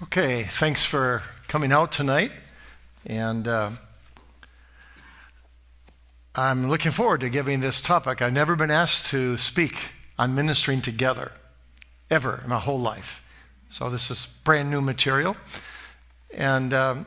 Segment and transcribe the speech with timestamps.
[0.00, 2.30] Okay, thanks for coming out tonight.
[3.04, 3.70] And uh,
[6.36, 8.22] I'm looking forward to giving this topic.
[8.22, 11.32] I've never been asked to speak on ministering together,
[12.12, 13.24] ever in my whole life.
[13.70, 15.36] So this is brand new material.
[16.32, 17.06] And um,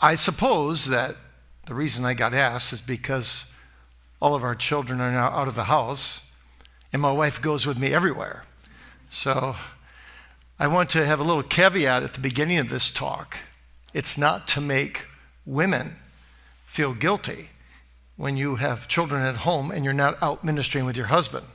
[0.00, 1.16] I suppose that
[1.66, 3.44] the reason I got asked is because
[4.22, 6.22] all of our children are now out of the house,
[6.94, 8.44] and my wife goes with me everywhere.
[9.10, 9.56] So
[10.56, 13.38] I want to have a little caveat at the beginning of this talk.
[13.92, 15.06] It's not to make
[15.44, 15.96] women
[16.64, 17.50] feel guilty
[18.16, 21.46] when you have children at home and you're not out ministering with your husband,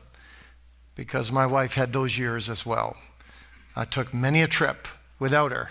[0.96, 2.98] because my wife had those years as well.
[3.74, 5.70] I took many a trip without her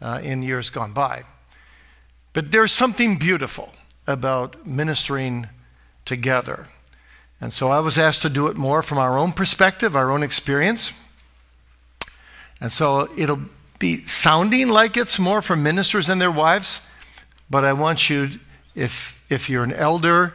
[0.00, 1.24] uh, in years gone by.
[2.32, 3.74] But there's something beautiful
[4.06, 5.48] about ministering
[6.06, 6.68] together.
[7.38, 10.22] And so I was asked to do it more from our own perspective, our own
[10.22, 10.92] experience.
[12.60, 13.42] And so it'll
[13.78, 16.80] be sounding like it's more for ministers and their wives,
[17.50, 18.30] but I want you,
[18.74, 20.34] if, if you're an elder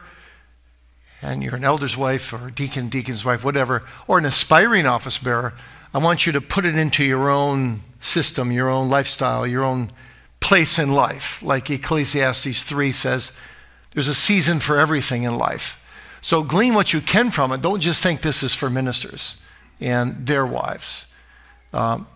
[1.20, 5.54] and you're an elder's wife or deacon, deacon's wife, whatever, or an aspiring office bearer,
[5.92, 9.90] I want you to put it into your own system, your own lifestyle, your own
[10.40, 11.42] place in life.
[11.42, 13.32] Like Ecclesiastes 3 says,
[13.92, 15.78] there's a season for everything in life.
[16.20, 17.62] So glean what you can from it.
[17.62, 19.36] Don't just think this is for ministers
[19.80, 21.06] and their wives.
[21.72, 22.06] Um,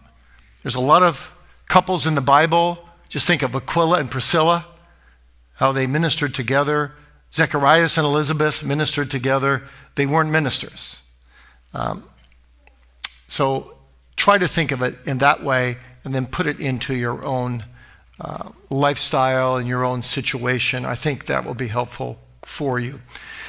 [0.67, 1.33] there's a lot of
[1.69, 2.81] couples in the Bible.
[3.09, 4.67] Just think of Aquila and Priscilla,
[5.55, 6.91] how they ministered together.
[7.33, 9.63] Zacharias and Elizabeth ministered together.
[9.95, 11.03] They weren't ministers.
[11.73, 12.09] Um,
[13.29, 13.77] so
[14.17, 17.65] try to think of it in that way and then put it into your own
[18.21, 20.85] uh, lifestyle and your own situation.
[20.85, 22.99] I think that will be helpful for you.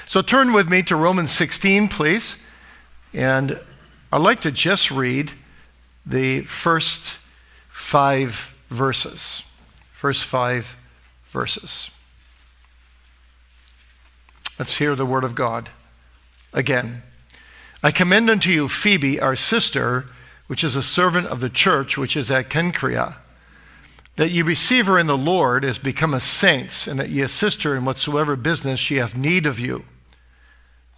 [0.05, 2.37] So turn with me to Romans 16, please.
[3.11, 3.59] And
[4.11, 5.33] I'd like to just read
[6.07, 7.19] the first
[7.67, 9.43] five verses.
[9.91, 10.77] First five
[11.25, 11.91] verses.
[14.57, 15.69] Let's hear the word of God
[16.53, 17.03] again.
[17.83, 20.05] I commend unto you Phoebe, our sister,
[20.47, 23.17] which is a servant of the church which is at Cenchrea,
[24.15, 27.63] that ye receive her in the Lord as become a saints, and that ye assist
[27.63, 29.85] her in whatsoever business she hath need of you.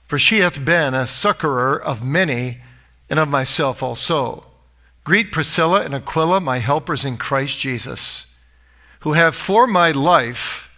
[0.07, 2.59] For she hath been a succorer of many,
[3.09, 4.48] and of myself also.
[5.09, 8.27] Greet Priscilla and Aquila, my helpers in Christ Jesus,
[8.99, 10.69] who have for my life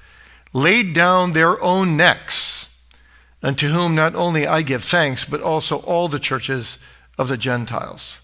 [0.54, 2.70] laid down their own necks,
[3.44, 6.78] unto whom not only I give thanks, but also all the churches
[7.18, 8.22] of the Gentiles.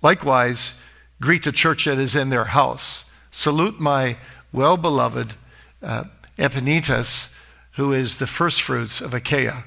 [0.00, 0.76] Likewise,
[1.20, 3.04] greet the church that is in their house.
[3.30, 4.16] Salute my
[4.54, 5.34] well beloved
[5.82, 6.04] uh,
[6.38, 7.28] Epaenetus,
[7.72, 9.64] who is the firstfruits of Achaia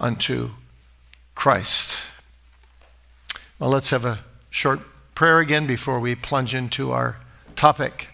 [0.00, 0.50] unto
[1.36, 2.00] Christ.
[3.60, 4.18] Well, let's have a
[4.50, 4.80] short
[5.18, 7.18] prayer again before we plunge into our
[7.56, 8.06] topic.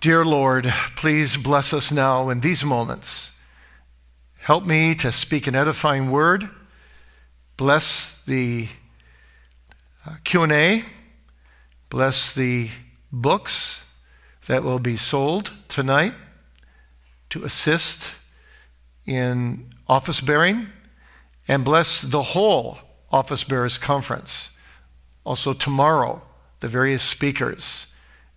[0.00, 0.64] Dear Lord,
[0.96, 3.30] please bless us now in these moments.
[4.38, 6.50] Help me to speak an edifying word.
[7.56, 8.66] Bless the
[10.04, 10.82] uh, Q&A.
[11.90, 12.68] Bless the
[13.12, 13.84] books
[14.48, 16.14] that will be sold tonight
[17.30, 18.16] to assist
[19.06, 20.70] in office bearing
[21.46, 22.78] and bless the whole
[23.12, 24.50] office bearers conference
[25.24, 26.22] also, tomorrow,
[26.60, 27.86] the various speakers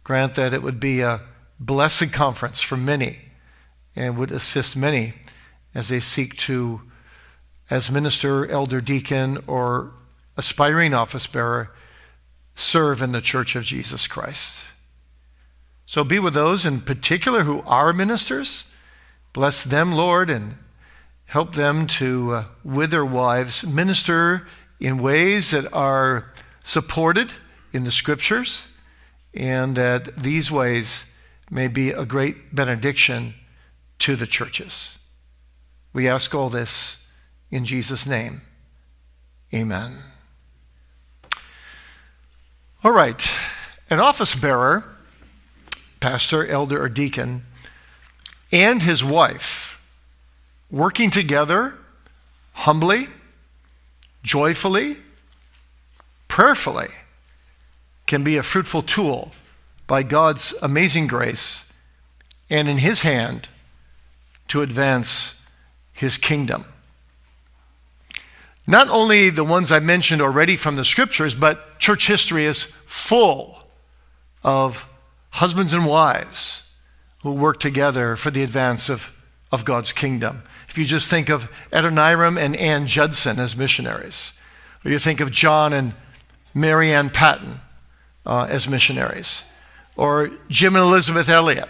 [0.03, 1.21] grant that it would be a
[1.59, 3.19] blessed conference for many
[3.95, 5.13] and would assist many
[5.73, 6.81] as they seek to,
[7.69, 9.93] as minister, elder, deacon, or
[10.37, 11.71] aspiring office bearer,
[12.55, 14.65] serve in the church of Jesus Christ.
[15.85, 18.65] So be with those in particular who are ministers.
[19.33, 20.55] Bless them, Lord, and
[21.25, 24.47] help them to, uh, with their wives, minister
[24.79, 26.33] in ways that are
[26.65, 27.31] supported
[27.71, 28.65] in the scriptures,
[29.33, 31.05] and that these ways
[31.49, 33.35] may be a great benediction
[33.99, 34.97] to the churches.
[35.93, 36.97] We ask all this
[37.51, 38.41] in Jesus' name.
[39.53, 39.93] Amen.
[42.83, 43.25] All right,
[43.89, 44.95] an office bearer,
[45.99, 47.43] pastor, elder, or deacon,
[48.51, 49.79] and his wife
[50.71, 51.75] working together
[52.53, 53.07] humbly,
[54.23, 54.97] joyfully,
[56.35, 56.89] prayerfully
[58.07, 59.31] can be a fruitful tool
[59.87, 61.63] by God's amazing grace
[62.49, 63.47] and in His hand
[64.49, 65.41] to advance
[65.93, 66.65] His kingdom.
[68.67, 73.59] Not only the ones I mentioned already from the scriptures, but church history is full
[74.43, 74.89] of
[75.29, 76.63] husbands and wives
[77.23, 79.13] who work together for the advance of,
[79.53, 80.43] of God's kingdom.
[80.67, 84.33] If you just think of Adoniram and Ann Judson as missionaries,
[84.83, 85.93] or you think of John and
[86.55, 87.59] Marianne Paton,
[88.25, 89.43] uh, as missionaries,
[89.95, 91.69] or Jim and Elizabeth Elliot.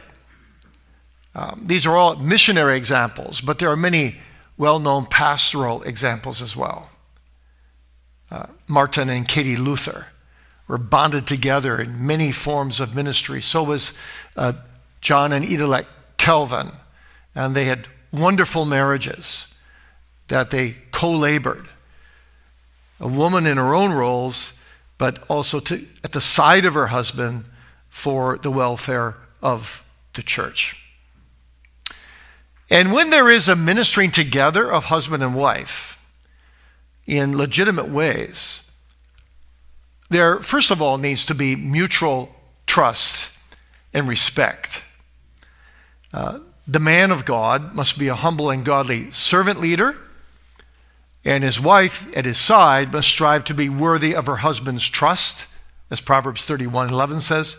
[1.34, 4.16] Um, these are all missionary examples, but there are many
[4.58, 6.90] well known pastoral examples as well.
[8.32, 10.08] Uh, Martin and Katie Luther
[10.68, 13.42] were bonded together in many forms of ministry.
[13.42, 13.92] So was
[14.38, 14.54] uh,
[15.02, 15.88] John and Idelette
[16.18, 16.72] Calvin,
[17.36, 19.48] and they had wonderful marriages
[20.28, 21.68] that they co labored.
[23.00, 24.54] A woman in her own roles,
[24.98, 27.46] but also to, at the side of her husband
[27.90, 29.84] for the welfare of
[30.14, 30.82] the church.
[32.70, 36.00] And when there is a ministering together of husband and wife
[37.06, 38.62] in legitimate ways,
[40.10, 43.32] there, first of all, needs to be mutual trust
[43.94, 44.84] and respect.
[46.14, 49.96] Uh, the man of God must be a humble and godly servant leader,
[51.26, 55.48] and his wife at his side must strive to be worthy of her husband's trust,
[55.90, 57.58] as Proverbs 31 11 says,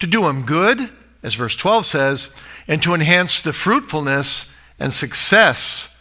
[0.00, 0.90] to do him good,
[1.22, 2.30] as verse 12 says,
[2.66, 5.96] and to enhance the fruitfulness and success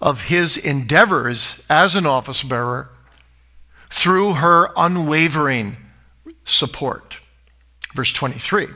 [0.00, 2.90] of his endeavors as an office bearer
[3.90, 5.76] through her unwavering
[6.44, 7.20] support.
[7.94, 8.66] Verse 23.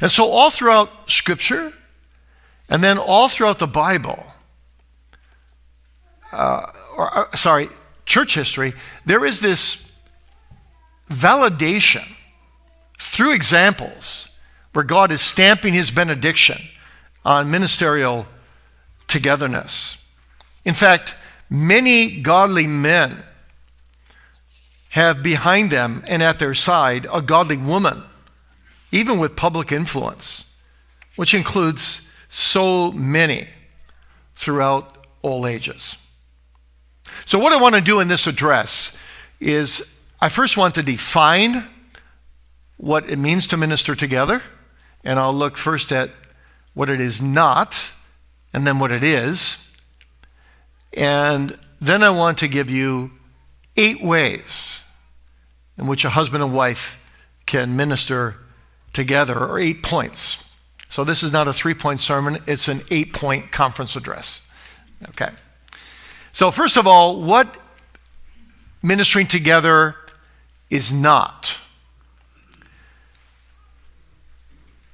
[0.00, 1.72] And so, all throughout Scripture,
[2.68, 4.33] and then all throughout the Bible,
[6.34, 7.68] uh, or uh, sorry,
[8.06, 9.84] church history, there is this
[11.08, 12.04] validation
[12.98, 14.28] through examples
[14.72, 16.58] where God is stamping his benediction
[17.24, 18.26] on ministerial
[19.06, 19.96] togetherness.
[20.64, 21.14] In fact,
[21.48, 23.22] many godly men
[24.90, 28.02] have behind them and at their side a godly woman,
[28.92, 30.44] even with public influence,
[31.16, 33.46] which includes so many
[34.34, 35.96] throughout all ages.
[37.26, 38.92] So, what I want to do in this address
[39.40, 39.82] is
[40.20, 41.68] I first want to define
[42.76, 44.42] what it means to minister together,
[45.02, 46.10] and I'll look first at
[46.74, 47.92] what it is not,
[48.52, 49.58] and then what it is.
[50.96, 53.12] And then I want to give you
[53.76, 54.82] eight ways
[55.76, 56.98] in which a husband and wife
[57.46, 58.36] can minister
[58.92, 60.44] together, or eight points.
[60.88, 64.42] So this is not a three point sermon, it's an eight point conference address.
[65.10, 65.30] Okay.
[66.34, 67.58] So, first of all, what
[68.82, 69.94] ministering together
[70.68, 71.58] is not.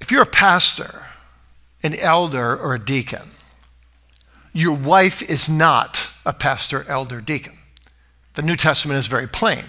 [0.02, 1.06] If you're a pastor,
[1.82, 3.30] an elder, or a deacon,
[4.52, 7.54] your wife is not a pastor, elder, deacon.
[8.34, 9.64] The New Testament is very plain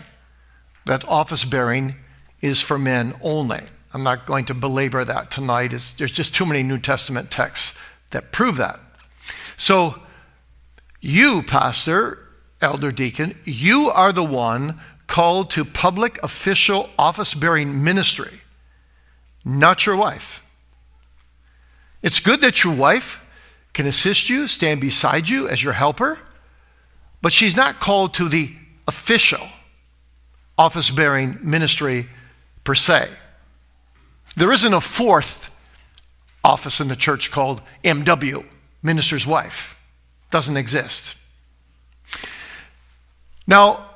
[0.86, 1.96] that office bearing
[2.42, 3.62] is for men only.
[3.94, 5.72] I'm not going to belabor that tonight.
[5.72, 7.78] It's, there's just too many New Testament texts
[8.10, 8.78] that prove that.
[9.56, 10.02] So,
[11.02, 12.20] you, pastor,
[12.62, 18.42] elder, deacon, you are the one called to public official office bearing ministry,
[19.44, 20.44] not your wife.
[22.02, 23.20] It's good that your wife
[23.74, 26.20] can assist you, stand beside you as your helper,
[27.22, 28.54] but she's not called to the
[28.88, 29.48] official
[30.58, 32.08] office bearing ministry
[32.64, 33.10] per se.
[34.36, 35.50] There isn't a fourth
[36.44, 38.46] office in the church called MW,
[38.82, 39.76] minister's wife.
[40.32, 41.16] Doesn't exist.
[43.46, 43.90] Now,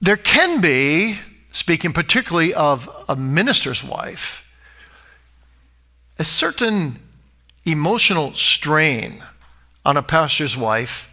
[0.00, 1.18] there can be,
[1.50, 4.44] speaking particularly of a minister's wife,
[6.18, 7.00] a certain
[7.64, 9.24] emotional strain
[9.84, 11.08] on a pastor's wife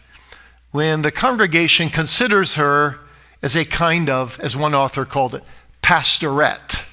[0.72, 3.00] when the congregation considers her
[3.42, 5.44] as a kind of, as one author called it,
[5.82, 6.86] pastorette.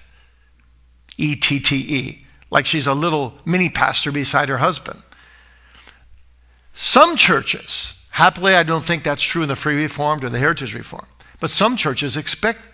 [1.19, 2.27] E T T E.
[2.51, 5.03] Like she's a little mini pastor beside her husband.
[6.73, 10.75] Some churches, happily, I don't think that's true in the Free Reformed or the Heritage
[10.75, 11.09] Reformed,
[11.41, 12.69] but some churches expect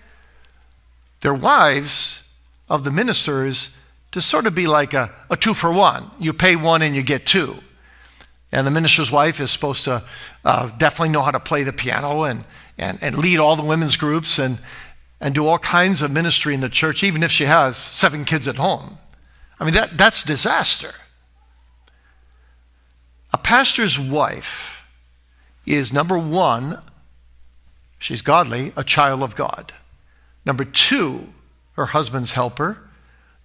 [1.20, 2.22] their wives
[2.68, 3.70] of the ministers
[4.12, 6.10] to sort of be like a, a two for one.
[6.18, 7.58] You pay one and you get two.
[8.50, 10.04] And the minister's wife is supposed to
[10.44, 12.44] uh, definitely know how to play the piano and,
[12.78, 14.58] and, and lead all the women's groups and,
[15.20, 18.48] and do all kinds of ministry in the church, even if she has seven kids
[18.48, 18.98] at home.
[19.60, 20.94] I mean, that, that's disaster.
[23.48, 24.84] Pastor's wife
[25.64, 26.82] is number one,
[27.98, 29.72] she's godly, a child of God.
[30.44, 31.28] Number two,
[31.72, 32.76] her husband's helper.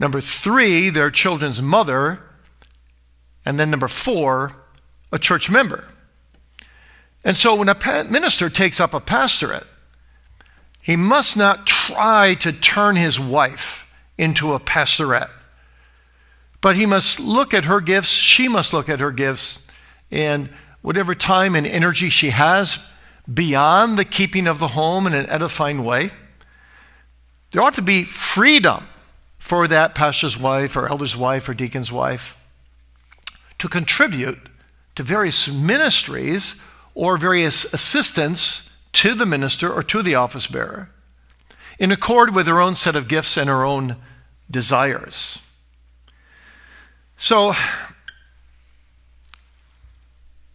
[0.02, 2.20] Number three, their children's mother.
[3.46, 4.58] And then number four,
[5.14, 5.86] a church member.
[7.24, 9.68] And so when a minister takes up a pastorate,
[10.82, 15.30] he must not try to turn his wife into a pastorette,
[16.60, 19.63] but he must look at her gifts, she must look at her gifts,
[20.14, 20.48] and
[20.84, 22.80] whatever time and energy she has
[23.32, 26.12] beyond the keeping of the home in an edifying way,
[27.52, 28.88] There ought to be freedom
[29.38, 32.38] for that pastor's wife or elder's wife or deacon's wife
[33.60, 34.40] to contribute
[34.96, 36.56] to various ministries
[36.96, 40.90] or various assistants to the minister or to the office bearer
[41.80, 43.98] in accord with her own set of gifts and her own
[44.50, 45.40] desires.
[47.18, 47.54] So,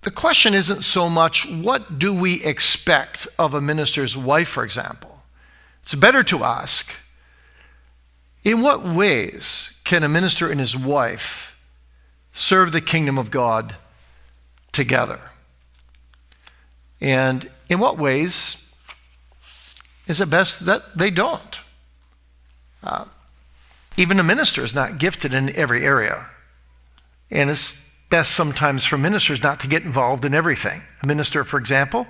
[0.08, 5.20] the question isn't so much what do we expect of a minister's wife, for example.
[5.82, 6.96] It's better to ask
[8.42, 11.54] in what ways can a minister and his wife
[12.32, 13.76] serve the kingdom of God
[14.72, 15.20] together?
[17.02, 18.56] And in what ways
[20.06, 21.60] is it best that they don't?
[22.82, 23.04] Uh,
[23.98, 26.28] even a minister is not gifted in every area.
[27.30, 27.74] And it's
[28.10, 30.82] best sometimes for ministers not to get involved in everything.
[31.02, 32.06] A minister, for example,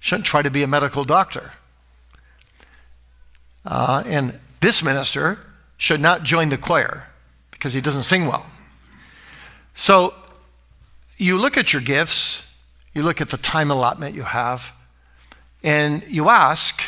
[0.00, 1.52] shouldn't try to be a medical doctor.
[3.64, 5.38] Uh, and this minister
[5.76, 7.06] should not join the choir
[7.50, 8.46] because he doesn't sing well.
[9.74, 10.14] So
[11.16, 12.44] you look at your gifts,
[12.92, 14.72] you look at the time allotment you have,
[15.62, 16.82] and you ask,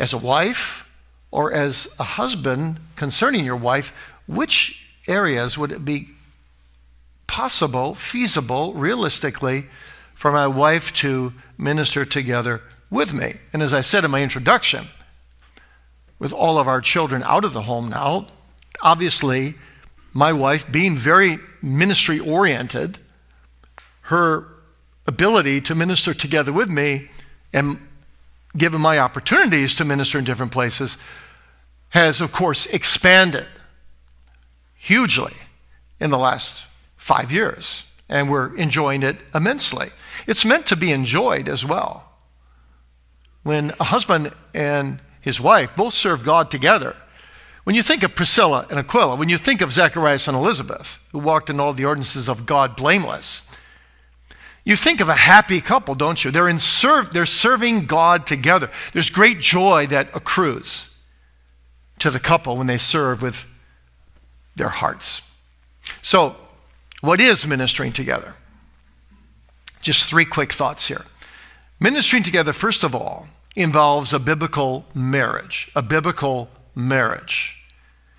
[0.00, 0.86] as a wife
[1.30, 3.92] or as a husband concerning your wife,
[4.26, 6.08] which areas would it be
[7.30, 9.66] possible, feasible, realistically,
[10.14, 12.60] for my wife to minister together
[12.90, 13.34] with me?
[13.52, 14.88] And as I said in my introduction,
[16.18, 18.26] with all of our children out of the home now,
[18.82, 19.54] obviously,
[20.12, 22.98] my wife, being very ministry oriented,
[24.02, 24.48] her
[25.06, 27.10] ability to minister together with me
[27.52, 27.78] and
[28.56, 30.98] given my opportunities to minister in different places
[31.90, 33.46] has, of course, expanded
[34.74, 35.34] hugely
[36.00, 36.66] in the last
[37.00, 37.84] five years.
[38.08, 39.88] And we're enjoying it immensely.
[40.26, 42.12] It's meant to be enjoyed as well.
[43.42, 46.94] When a husband and his wife both serve God together,
[47.64, 51.18] when you think of Priscilla and Aquila, when you think of Zacharias and Elizabeth, who
[51.18, 53.42] walked in all the ordinances of God blameless,
[54.64, 56.30] you think of a happy couple, don't you?
[56.30, 58.70] They're, in serve, they're serving God together.
[58.92, 60.90] There's great joy that accrues
[62.00, 63.46] to the couple when they serve with
[64.56, 65.22] their hearts.
[66.02, 66.36] So,
[67.00, 68.34] what is ministering together?
[69.80, 71.04] Just three quick thoughts here.
[71.78, 77.56] Ministering together, first of all, involves a biblical marriage, a biblical marriage.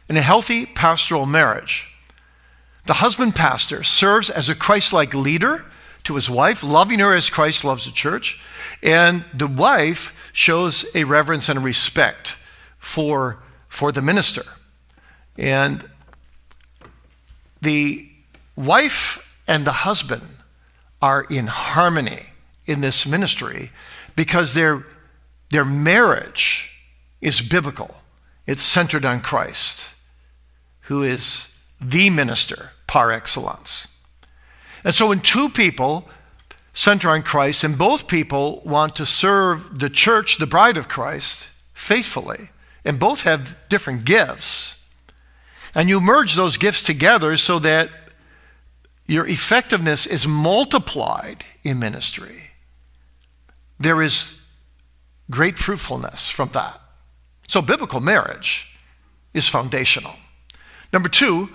[0.09, 1.87] In a healthy pastoral marriage,
[2.85, 5.65] the husband pastor serves as a Christ like leader
[6.03, 8.39] to his wife, loving her as Christ loves the church.
[8.81, 12.37] And the wife shows a reverence and respect
[12.79, 14.43] for, for the minister.
[15.37, 15.87] And
[17.61, 18.10] the
[18.65, 20.37] wife and the husband
[21.01, 22.27] are in harmony
[22.65, 23.71] in this ministry
[24.15, 24.85] because their,
[25.49, 26.71] their marriage
[27.21, 27.95] is biblical.
[28.45, 29.89] It's centered on Christ,
[30.81, 31.47] who is
[31.79, 33.87] the minister par excellence.
[34.83, 36.07] And so when two people
[36.73, 41.49] center on Christ and both people want to serve the church, the bride of Christ,
[41.73, 42.49] faithfully,
[42.83, 44.75] and both have different gifts,
[45.73, 47.89] and you merge those gifts together so that
[49.11, 52.51] your effectiveness is multiplied in ministry,
[53.79, 54.35] there is
[55.29, 56.79] great fruitfulness from that.
[57.47, 58.67] So, biblical marriage
[59.33, 60.15] is foundational.
[60.93, 61.49] Number two,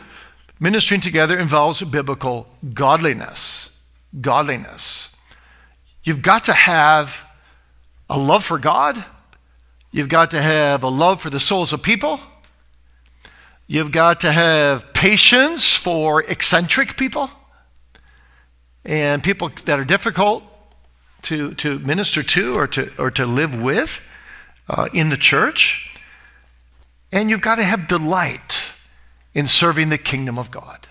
[0.58, 3.70] Ministering together involves biblical godliness.
[4.20, 5.10] Godliness.
[6.02, 7.26] You've got to have
[8.08, 9.04] a love for God.
[9.90, 12.20] You've got to have a love for the souls of people.
[13.66, 17.30] You've got to have patience for eccentric people
[18.86, 20.44] and people that are difficult
[21.22, 24.00] to, to minister to or to, or to live with
[24.68, 25.90] uh, in the church.
[27.10, 28.74] And you've got to have delight
[29.34, 30.86] in serving the kingdom of God.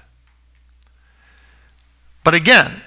[2.24, 2.82] But again,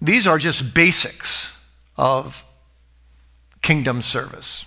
[0.00, 1.52] these are just basics
[1.96, 2.44] of
[3.60, 4.64] kingdom service.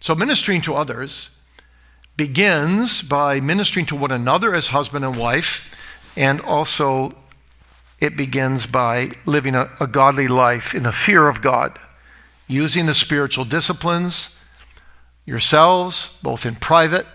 [0.00, 1.30] So, ministering to others
[2.16, 5.76] begins by ministering to one another as husband and wife,
[6.16, 7.12] and also
[8.00, 11.78] it begins by living a, a, godly life in the fear of God,
[12.46, 14.30] using the spiritual disciplines
[15.26, 17.06] yourselves, both in private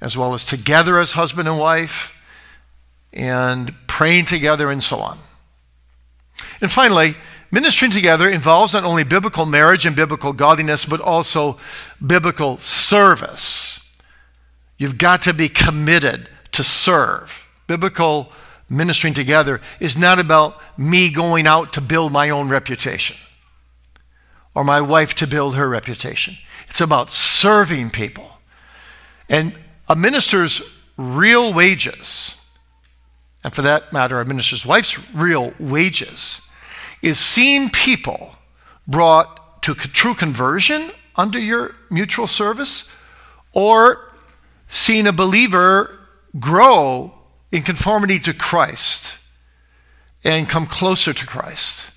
[0.00, 2.14] as well as together as husband and wife,
[3.12, 5.18] and praying together and so on.
[6.60, 7.16] And finally,
[7.50, 11.56] ministering together involves not only biblical marriage and biblical godliness, but also
[12.04, 13.80] biblical service.
[14.76, 17.46] You've got to be committed to serve.
[17.66, 18.32] Biblical
[18.68, 23.16] ministering together is not about me going out to build my own reputation
[24.54, 26.36] or my wife to build her reputation.
[26.68, 28.36] It's about serving people
[29.28, 29.54] And
[29.88, 30.62] a minister's
[30.96, 32.36] real wages,
[33.42, 36.40] and for that matter, a minister's wife's real wages,
[37.02, 38.36] is seeing people
[38.86, 42.88] brought to true conversion under your mutual service
[43.52, 44.12] or
[44.68, 45.98] seeing a believer
[46.38, 47.12] grow
[47.56, 49.16] in conformity to Christ
[50.22, 51.90] and come closer to Christ.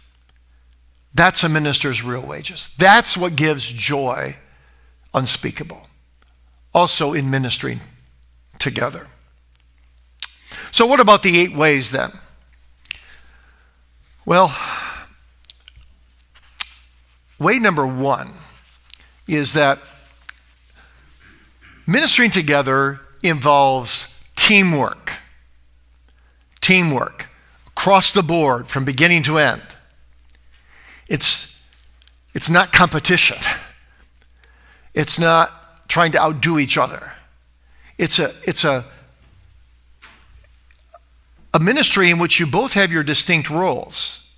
[1.14, 2.72] That's a minister's real wages.
[2.78, 4.38] That's what gives joy
[5.14, 5.88] unspeakable.
[6.74, 7.82] Also in ministering
[8.58, 9.08] together.
[10.72, 12.12] So, what about the eight ways then?
[14.26, 14.56] Well,
[17.40, 18.34] way number one
[19.28, 19.80] is that
[21.88, 25.20] ministering together involves teamwork.
[26.70, 27.30] Teamwork
[27.66, 29.64] across the board from beginning to end.
[31.08, 31.56] It's,
[32.36, 33.40] it's not competition.
[34.94, 37.14] It's not trying to outdo each other.
[37.98, 38.86] It's a, it's a,
[41.56, 44.30] a ministry in which you both have your distinct roles.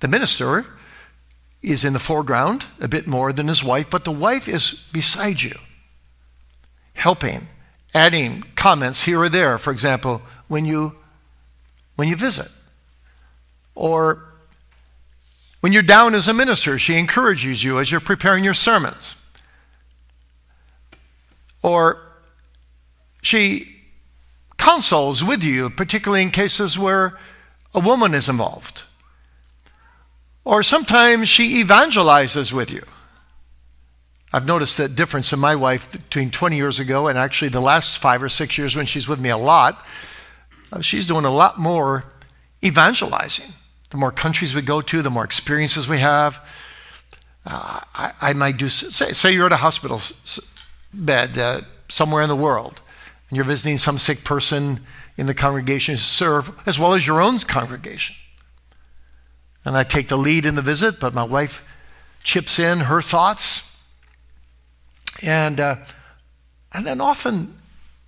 [0.00, 0.66] The minister
[1.62, 5.42] is in the foreground a bit more than his wife, but the wife is beside
[5.42, 5.60] you,
[6.94, 7.46] helping,
[7.94, 10.96] adding comments here or there, for example, when you,
[12.02, 12.48] when you visit.
[13.76, 14.24] Or
[15.60, 19.14] when you're down as a minister, she encourages you as you're preparing your sermons.
[21.62, 22.00] Or
[23.22, 23.76] she
[24.58, 27.16] counsels with you, particularly in cases where
[27.72, 28.82] a woman is involved.
[30.44, 32.82] Or sometimes she evangelizes with you.
[34.32, 37.98] I've noticed that difference in my wife between 20 years ago and actually the last
[37.98, 39.86] five or six years when she's with me a lot.
[40.72, 42.04] Uh, she's doing a lot more
[42.64, 43.52] evangelizing.
[43.90, 46.42] The more countries we go to, the more experiences we have.
[47.44, 50.00] Uh, I, I, might do, say, say, you're at a hospital
[50.94, 52.80] bed uh, somewhere in the world,
[53.28, 54.80] and you're visiting some sick person
[55.16, 58.16] in the congregation to serve, as well as your own congregation.
[59.64, 61.62] And I take the lead in the visit, but my wife
[62.22, 63.68] chips in her thoughts.
[65.22, 65.76] And, uh,
[66.72, 67.61] and then often,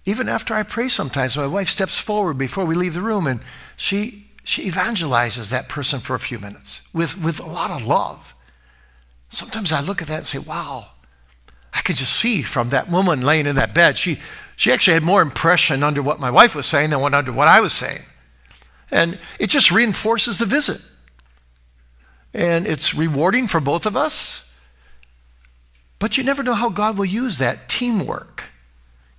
[0.06, 3.40] even after I pray sometimes, my wife steps forward before we leave the room and
[3.76, 8.34] she she evangelizes that person for a few minutes with, with a lot of love.
[9.30, 10.90] Sometimes I look at that and say, wow,
[11.72, 14.20] I could just see from that woman laying in that bed, she,
[14.54, 17.48] she actually had more impression under what my wife was saying than what under what
[17.48, 18.02] I was saying.
[18.90, 20.82] And it just reinforces the visit.
[22.34, 24.48] And it's rewarding for both of us.
[25.98, 28.33] But you never know how God will use that teamwork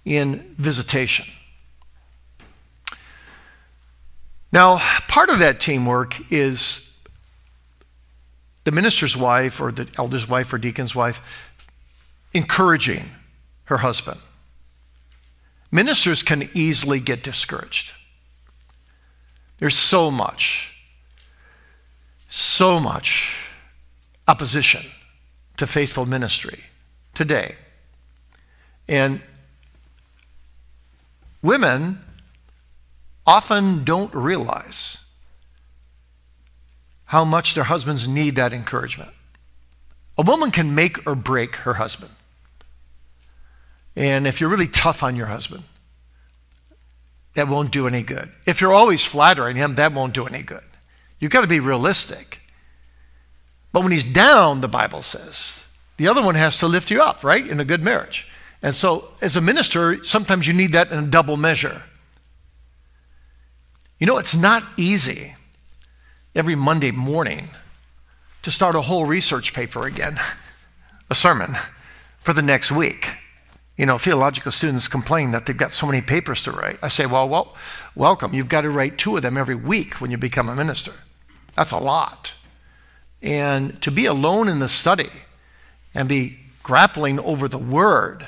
[0.05, 1.25] in visitation.
[4.51, 6.93] Now, part of that teamwork is
[8.63, 11.51] the minister's wife or the elder's wife or deacon's wife
[12.33, 13.09] encouraging
[13.65, 14.19] her husband.
[15.71, 17.93] Ministers can easily get discouraged.
[19.57, 20.73] There's so much,
[22.27, 23.49] so much
[24.27, 24.83] opposition
[25.57, 26.63] to faithful ministry
[27.13, 27.55] today.
[28.87, 29.21] And
[31.45, 31.99] women
[33.25, 34.97] often don't realize
[37.05, 39.11] how much their husbands need that encouragement.
[40.17, 42.11] A woman can make or break her husband.
[43.95, 45.63] And if you're really tough on your husband,
[47.35, 48.31] that won't do any good.
[48.45, 50.63] If you're always flattering him, that won't do any good.
[51.19, 52.41] You've got to be realistic.
[53.71, 55.65] But when he's down, the Bible says,
[55.97, 57.45] the other one has to lift you up, right?
[57.45, 58.27] In a good marriage.
[58.65, 61.83] And so, as a minister, sometimes you need that in a double measure.
[63.99, 65.35] You know, it's not easy
[66.33, 67.49] every Monday morning
[68.41, 70.19] to start a whole research paper again,
[71.11, 71.51] a sermon
[72.17, 73.11] for the next week.
[73.77, 76.79] You know, theological students complain that they've got so many papers to write.
[76.81, 77.55] I say, well, well,
[77.93, 78.33] welcome.
[78.33, 80.93] You've got to write two of them every week when you become a minister.
[81.55, 82.33] That's a lot.
[83.21, 85.11] And to be alone in the study
[85.93, 88.27] and be grappling over the word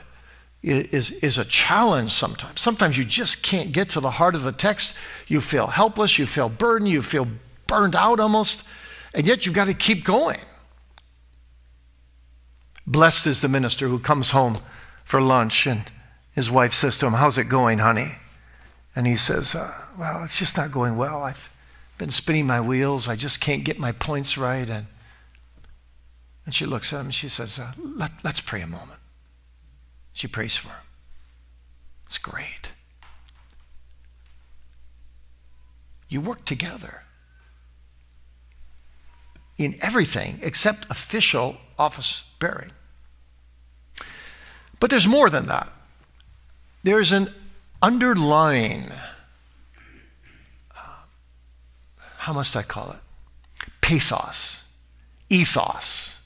[0.64, 2.60] is, is a challenge sometimes.
[2.60, 4.96] Sometimes you just can't get to the heart of the text.
[5.28, 7.28] You feel helpless, you feel burdened, you feel
[7.68, 8.64] burned out almost,
[9.14, 10.40] and yet you've got to keep going.
[12.86, 14.60] Blessed is the minister who comes home
[15.04, 15.84] for lunch and
[16.34, 18.16] his wife says to him, How's it going, honey?
[18.96, 21.24] And he says, uh, Well, it's just not going well.
[21.24, 21.50] I've
[21.98, 23.08] been spinning my wheels.
[23.08, 24.70] I just can't get my points right.
[24.70, 24.88] And,
[26.46, 29.00] and she looks at him and she says, uh, Let, Let's pray a moment.
[30.18, 30.86] She prays for him.
[32.08, 32.72] It's great.
[36.10, 37.04] You work together
[39.60, 42.72] in everything except official office bearing.
[44.80, 45.70] But there's more than that.
[46.82, 47.32] there's an
[47.84, 48.90] underlying,
[50.76, 51.04] uh,
[52.18, 53.70] how must I call it?
[53.82, 54.64] Pathos,
[55.30, 56.20] ethos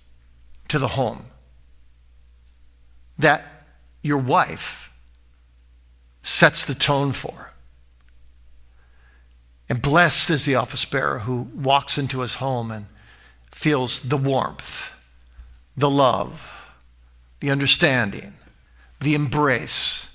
[0.69, 1.25] to the home
[3.17, 3.61] that
[4.01, 4.91] your wife
[6.21, 7.51] sets the tone for.
[9.69, 12.87] And blessed is the office bearer who walks into his home and
[13.51, 14.91] feels the warmth,
[15.77, 16.67] the love,
[17.39, 18.33] the understanding,
[18.99, 20.09] the embrace.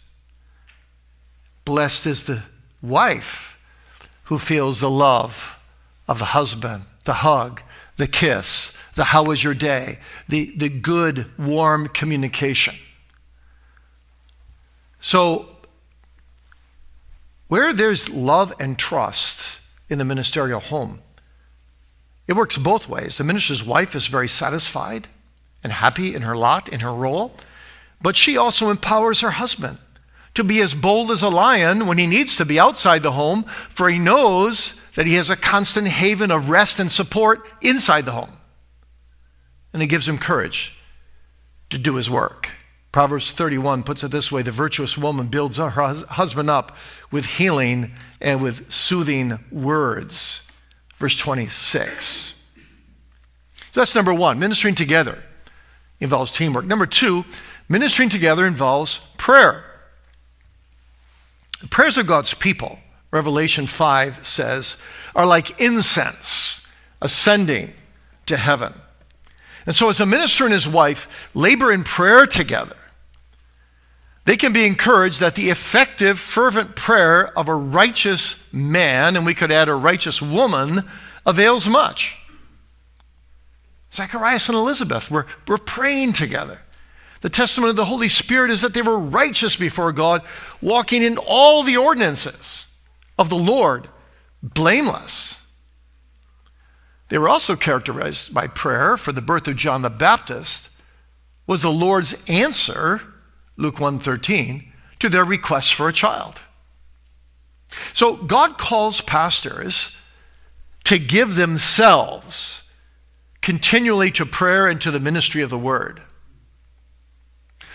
[1.64, 2.42] Blessed is the
[2.82, 3.58] wife
[4.24, 5.58] who feels the love
[6.06, 7.62] of the husband, the hug,
[7.96, 12.74] the kiss, the how was your day, the, the good, warm communication.
[15.06, 15.46] So,
[17.46, 21.00] where there's love and trust in the ministerial home,
[22.26, 23.16] it works both ways.
[23.16, 25.06] The minister's wife is very satisfied
[25.62, 27.36] and happy in her lot, in her role,
[28.02, 29.78] but she also empowers her husband
[30.34, 33.44] to be as bold as a lion when he needs to be outside the home,
[33.44, 38.10] for he knows that he has a constant haven of rest and support inside the
[38.10, 38.38] home.
[39.72, 40.76] And it gives him courage
[41.70, 42.55] to do his work.
[42.96, 46.74] Proverbs 31 puts it this way the virtuous woman builds her husband up
[47.10, 50.40] with healing and with soothing words.
[50.94, 52.34] Verse 26.
[53.70, 54.38] So that's number one.
[54.38, 55.22] Ministering together
[56.00, 56.64] involves teamwork.
[56.64, 57.26] Number two,
[57.68, 59.62] ministering together involves prayer.
[61.60, 62.78] The prayers of God's people,
[63.10, 64.78] Revelation 5 says,
[65.14, 66.66] are like incense
[67.02, 67.74] ascending
[68.24, 68.72] to heaven.
[69.66, 72.76] And so, as a minister and his wife labor in prayer together,
[74.26, 79.34] they can be encouraged that the effective, fervent prayer of a righteous man, and we
[79.34, 80.82] could add a righteous woman,
[81.24, 82.18] avails much.
[83.92, 86.60] Zacharias and Elizabeth were, were praying together.
[87.20, 90.22] The testimony of the Holy Spirit is that they were righteous before God,
[90.60, 92.66] walking in all the ordinances
[93.16, 93.88] of the Lord,
[94.42, 95.40] blameless.
[97.10, 100.68] They were also characterized by prayer, for the birth of John the Baptist
[101.46, 103.02] was the Lord's answer
[103.56, 106.42] Luke 1:13, to their request for a child.
[107.92, 109.96] So God calls pastors
[110.84, 112.62] to give themselves
[113.40, 116.02] continually to prayer and to the ministry of the word.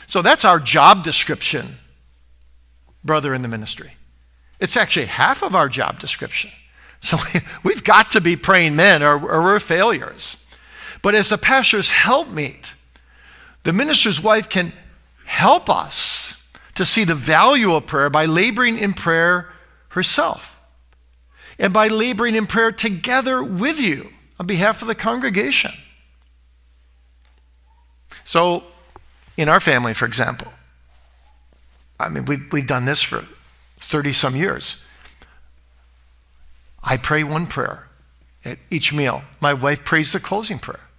[0.07, 1.77] So that's our job description,
[3.03, 3.93] brother in the ministry.
[4.59, 6.51] It's actually half of our job description.
[6.99, 7.17] So
[7.63, 10.37] we've got to be praying men or, or we're failures.
[11.01, 12.75] But as the pastor's helpmeet,
[13.63, 14.73] the minister's wife can
[15.31, 16.35] help us
[16.75, 19.47] to see the value of prayer by laboring in prayer
[19.89, 20.59] herself
[21.57, 25.71] and by laboring in prayer together with you on behalf of the congregation.
[28.25, 28.63] So,
[29.37, 30.51] in our family, for example,
[31.99, 33.25] I mean, we've, we've done this for
[33.79, 34.83] 30 some years.
[36.83, 37.87] I pray one prayer
[38.43, 39.23] at each meal.
[39.39, 40.90] My wife prays the closing prayer.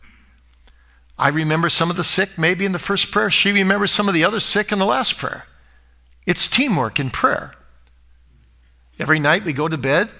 [1.18, 3.30] I remember some of the sick maybe in the first prayer.
[3.30, 5.46] She remembers some of the other sick in the last prayer.
[6.26, 7.54] It's teamwork in prayer.
[8.98, 10.10] Every night we go to bed,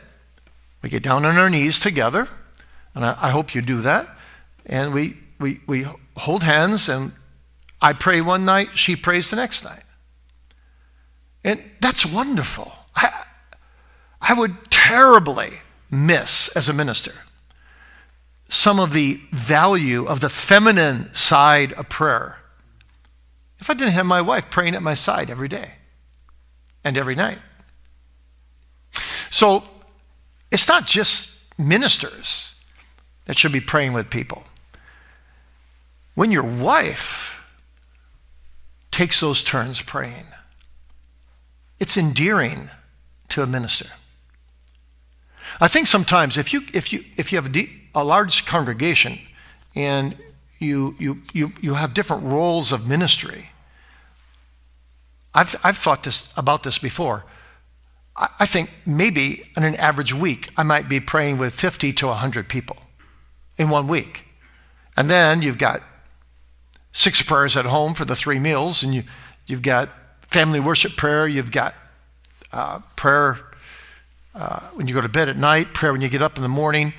[0.82, 2.28] we get down on our knees together,
[2.94, 4.08] and I, I hope you do that.
[4.66, 7.12] And we, we, we hold hands, and
[7.80, 9.84] I pray one night, she prays the next night.
[11.44, 12.72] And that's wonderful.
[12.94, 13.24] I,
[14.20, 15.50] I would terribly
[15.90, 17.12] miss as a minister
[18.52, 22.36] some of the value of the feminine side of prayer
[23.58, 25.74] if I didn't have my wife praying at my side every day
[26.84, 27.38] and every night.
[29.30, 29.64] So
[30.50, 32.54] it's not just ministers
[33.24, 34.44] that should be praying with people.
[36.14, 37.42] When your wife
[38.90, 40.26] takes those turns praying,
[41.78, 42.68] it's endearing
[43.30, 43.86] to a minister.
[45.58, 49.18] I think sometimes if you, if you, if you have a deep, a large congregation
[49.74, 50.16] and
[50.58, 53.50] you, you, you, you have different roles of ministry,
[55.34, 57.24] I've, I've thought this, about this before.
[58.16, 62.06] I, I think maybe in an average week, I might be praying with 50 to
[62.08, 62.76] 100 people
[63.58, 64.26] in one week.
[64.96, 65.82] And then you've got
[66.92, 69.04] six prayers at home for the three meals, and you,
[69.46, 69.88] you've got
[70.30, 71.74] family worship prayer, you've got
[72.52, 73.38] uh, prayer
[74.34, 76.48] uh, when you go to bed at night, prayer when you get up in the
[76.48, 76.92] morning,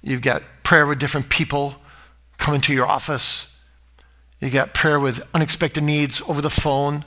[0.00, 1.76] You've got prayer with different people
[2.36, 3.54] coming to your office.
[4.40, 7.04] You've got prayer with unexpected needs over the phone,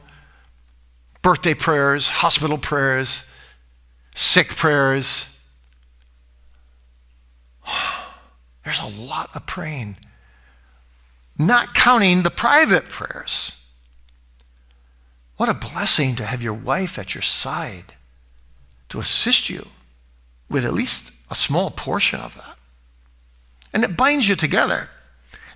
[1.21, 3.23] birthday prayers, hospital prayers,
[4.15, 5.25] sick prayers.
[8.65, 9.97] There's a lot of praying,
[11.37, 13.55] not counting the private prayers.
[15.37, 17.95] What a blessing to have your wife at your side
[18.89, 19.69] to assist you
[20.49, 22.57] with at least a small portion of that.
[23.73, 24.89] And it binds you together.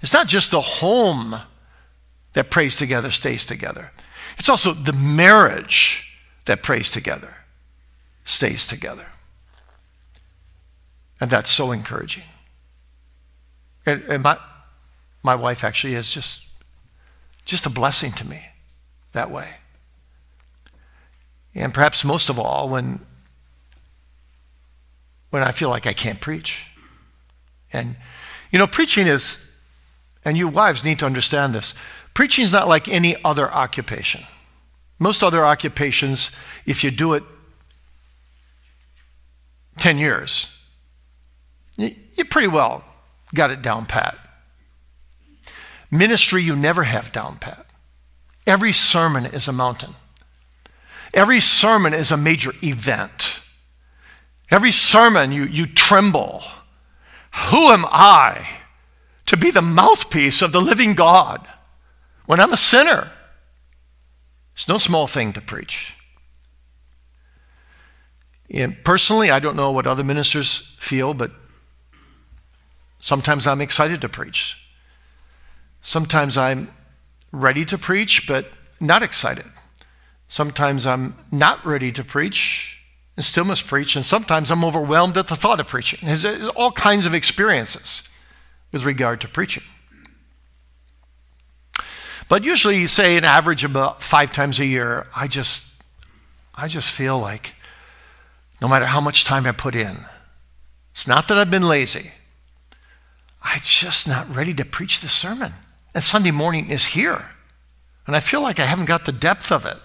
[0.02, 1.42] It's not just the home
[2.34, 3.92] that prays together stays together,
[4.38, 7.36] it's also the marriage that prays together
[8.26, 9.06] stays together.
[11.22, 12.24] And that's so encouraging.
[13.86, 14.38] And, and my,
[15.24, 16.42] my wife actually is just,
[17.46, 18.48] just a blessing to me
[19.14, 19.56] that way.
[21.54, 23.00] And perhaps most of all, when,
[25.30, 26.68] when I feel like I can't preach.
[27.76, 27.96] And,
[28.52, 29.38] you know, preaching is,
[30.24, 31.74] and you wives need to understand this,
[32.14, 34.24] preaching is not like any other occupation.
[34.98, 36.32] Most other occupations,
[36.66, 37.24] if you do it
[39.80, 40.48] 10 years,
[41.78, 41.94] you,
[42.30, 42.86] pretty well
[43.34, 44.18] got it down pat.
[45.92, 47.66] Ministry, you never have down pat.
[48.48, 49.96] Every sermon is a mountain.
[51.14, 53.42] Every sermon is a major event.
[54.50, 56.44] Every sermon, you, you tremble.
[57.36, 58.48] Who am I
[59.26, 61.48] to be the mouthpiece of the living God
[62.26, 63.12] when I'm a sinner?
[64.54, 65.96] It's no small thing to preach.
[68.50, 71.32] And personally, I don't know what other ministers feel, but
[73.00, 74.58] sometimes I'm excited to preach.
[75.82, 76.72] Sometimes I'm
[77.32, 79.46] ready to preach, but not excited.
[80.30, 82.75] Sometimes I'm not ready to preach
[83.16, 86.00] and still must preach, and sometimes I'm overwhelmed at the thought of preaching.
[86.04, 88.04] There's, all kinds of experiences
[88.72, 89.64] with regard to preaching.
[92.28, 95.64] But usually, say an average about five times a year, I just,
[96.56, 97.54] I just feel like
[98.62, 100.06] no matter how much time I put in,
[100.94, 102.12] it's not that I've been lazy.
[103.44, 105.54] I'm just not ready to preach the sermon.
[105.94, 107.30] And Sunday morning is here.
[108.08, 109.78] And I feel like I haven't got the depth of it.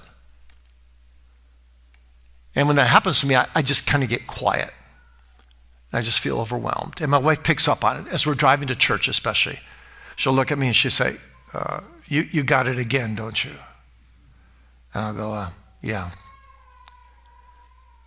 [2.55, 4.73] And when that happens to me, I, I just kind of get quiet.
[5.93, 7.01] I just feel overwhelmed.
[7.01, 9.61] And my wife picks up on it as we're driving to church, especially.
[10.17, 11.17] She'll look at me and she'll say,
[11.53, 13.53] uh, you, you got it again, don't you?
[14.95, 15.51] And I'll go, uh,
[15.83, 16.11] Yeah.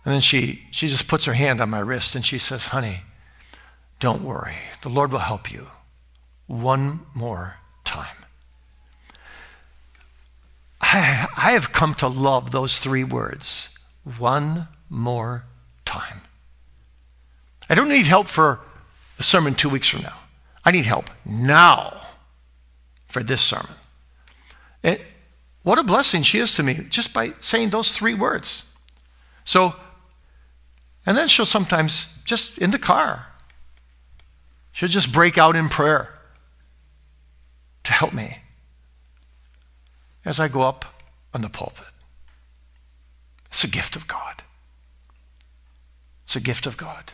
[0.04, 3.02] And then she, she just puts her hand on my wrist and she says, Honey,
[4.00, 4.56] don't worry.
[4.82, 5.68] The Lord will help you.
[6.46, 8.16] One more time.
[10.80, 13.70] I, I have come to love those three words
[14.18, 15.44] one more
[15.84, 16.20] time.
[17.68, 18.60] I don't need help for
[19.18, 20.18] a sermon two weeks from now.
[20.64, 22.00] I need help now
[23.06, 23.72] for this sermon.
[24.82, 25.00] And
[25.62, 28.64] what a blessing she is to me just by saying those three words.
[29.44, 29.74] So,
[31.06, 33.26] and then she'll sometimes just in the car,
[34.72, 36.18] she'll just break out in prayer
[37.84, 38.38] to help me
[40.24, 40.84] as I go up
[41.32, 41.93] on the pulpit.
[43.54, 44.42] It's a gift of God.
[46.24, 47.12] It's a gift of God.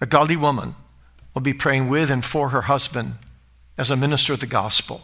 [0.00, 0.74] A godly woman
[1.32, 3.18] will be praying with and for her husband
[3.78, 5.02] as a minister of the gospel.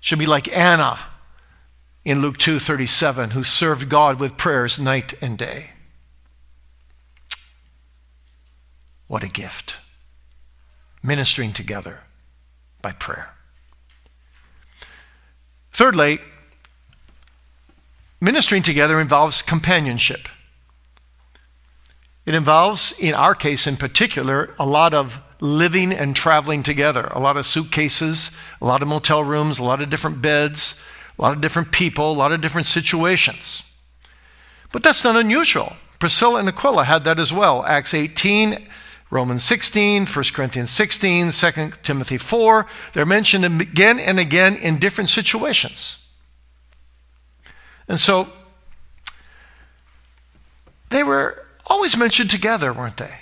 [0.00, 0.98] She'll be like Anna
[2.04, 5.74] in Luke 2:37 who served God with prayers night and day.
[9.06, 9.76] What a gift.
[11.04, 12.00] Ministering together
[12.82, 13.36] by prayer.
[15.70, 16.18] Thirdly,
[18.20, 20.28] Ministering together involves companionship.
[22.26, 27.18] It involves, in our case in particular, a lot of living and traveling together, a
[27.18, 28.30] lot of suitcases,
[28.60, 30.74] a lot of motel rooms, a lot of different beds,
[31.18, 33.62] a lot of different people, a lot of different situations.
[34.70, 35.76] But that's not unusual.
[35.98, 37.64] Priscilla and Aquila had that as well.
[37.64, 38.68] Acts 18,
[39.10, 42.66] Romans 16, 1 Corinthians 16, 2 Timothy 4.
[42.92, 45.96] They're mentioned again and again in different situations.
[47.90, 48.28] And so
[50.90, 53.12] they were always mentioned together, weren't they?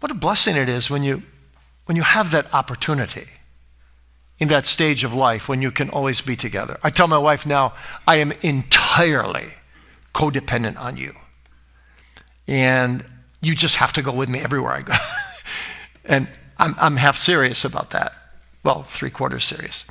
[0.00, 1.22] What a blessing it is when you,
[1.86, 3.24] when you have that opportunity
[4.38, 6.78] in that stage of life when you can always be together.
[6.82, 7.72] I tell my wife now,
[8.06, 9.54] I am entirely
[10.14, 11.14] codependent on you.
[12.46, 13.02] And
[13.40, 14.94] you just have to go with me everywhere I go.
[16.04, 18.12] and I'm, I'm half serious about that.
[18.62, 19.86] Well, three quarters serious.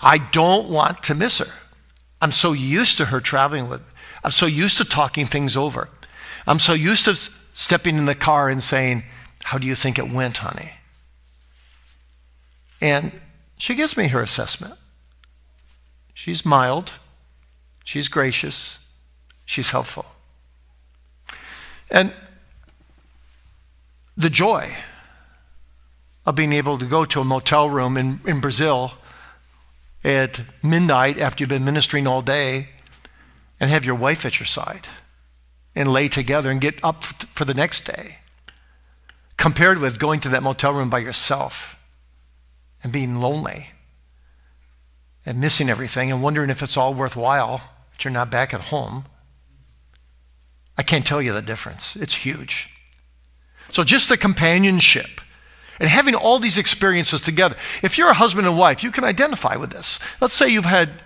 [0.00, 1.52] I don't want to miss her.
[2.20, 3.82] I'm so used to her traveling with.
[4.24, 5.88] I'm so used to talking things over.
[6.46, 7.14] I'm so used to
[7.54, 9.04] stepping in the car and saying,
[9.44, 10.72] How do you think it went, honey?
[12.80, 13.12] And
[13.58, 14.74] she gives me her assessment.
[16.14, 16.92] She's mild,
[17.84, 18.78] she's gracious,
[19.44, 20.06] she's helpful.
[21.90, 22.12] And
[24.16, 24.74] the joy
[26.24, 28.92] of being able to go to a motel room in, in Brazil
[30.06, 32.68] at midnight after you've been ministering all day
[33.58, 34.86] and have your wife at your side
[35.74, 38.18] and lay together and get up for the next day,
[39.36, 41.76] compared with going to that motel room by yourself
[42.82, 43.70] and being lonely
[45.26, 49.06] and missing everything and wondering if it's all worthwhile that you're not back at home.
[50.78, 51.96] I can't tell you the difference.
[51.96, 52.70] It's huge.
[53.72, 55.20] So, just the companionship
[55.78, 57.56] and having all these experiences together.
[57.82, 59.98] If you're a husband and wife, you can identify with this.
[60.20, 61.02] Let's say you've had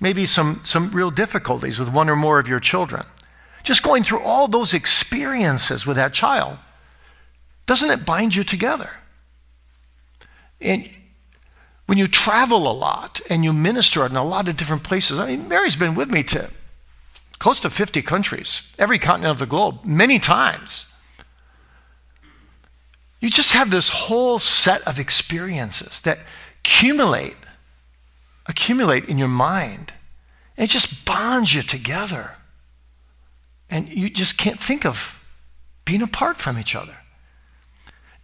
[0.00, 3.04] maybe some, some real difficulties with one or more of your children.
[3.64, 6.58] Just going through all those experiences with that child,
[7.66, 8.90] doesn't it bind you together?
[10.60, 10.88] And
[11.86, 15.26] when you travel a lot and you minister in a lot of different places, I
[15.26, 16.50] mean, Mary's been with me to
[17.38, 20.86] close to 50 countries, every continent of the globe, many times.
[23.20, 26.20] You just have this whole set of experiences that
[26.60, 27.36] accumulate,
[28.46, 29.92] accumulate in your mind.
[30.56, 32.36] And it just bonds you together.
[33.70, 35.20] And you just can't think of
[35.84, 36.96] being apart from each other.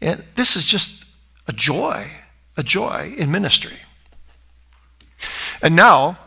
[0.00, 1.04] And this is just
[1.48, 2.08] a joy,
[2.56, 3.78] a joy in ministry.
[5.60, 6.18] And now,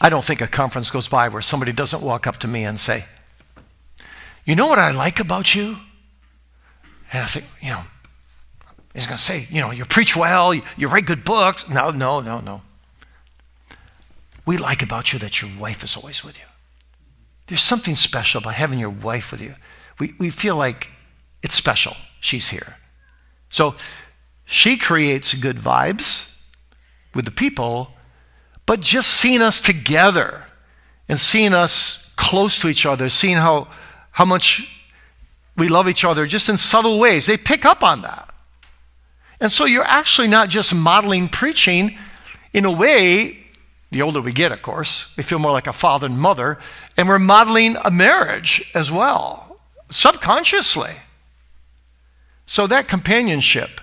[0.00, 2.78] I don't think a conference goes by where somebody doesn't walk up to me and
[2.78, 3.04] say,
[4.44, 5.78] You know what I like about you?
[7.12, 7.82] And I think, you know,
[8.94, 11.68] he's going to say, you know, you preach well, you, you write good books.
[11.68, 12.62] No, no, no, no.
[14.46, 16.44] We like about you that your wife is always with you.
[17.46, 19.54] There's something special about having your wife with you.
[19.98, 20.88] We, we feel like
[21.42, 21.96] it's special.
[22.20, 22.76] She's here.
[23.48, 23.74] So
[24.44, 26.30] she creates good vibes
[27.14, 27.90] with the people,
[28.66, 30.46] but just seeing us together
[31.08, 33.68] and seeing us close to each other, seeing how,
[34.12, 34.79] how much
[35.60, 37.26] we love each other just in subtle ways.
[37.26, 38.32] They pick up on that.
[39.40, 41.96] And so you're actually not just modeling preaching
[42.52, 43.38] in a way,
[43.90, 46.58] the older we get, of course, we feel more like a father and mother,
[46.96, 50.96] and we're modeling a marriage as well, subconsciously.
[52.46, 53.80] So that companionship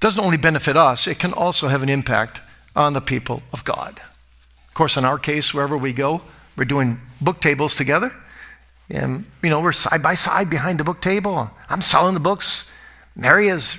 [0.00, 2.42] doesn't only benefit us, it can also have an impact
[2.76, 4.00] on the people of God.
[4.68, 6.22] Of course, in our case, wherever we go,
[6.56, 8.12] we're doing book tables together.
[8.90, 11.50] And, you know, we're side by side behind the book table.
[11.70, 12.64] I'm selling the books.
[13.16, 13.78] Mary is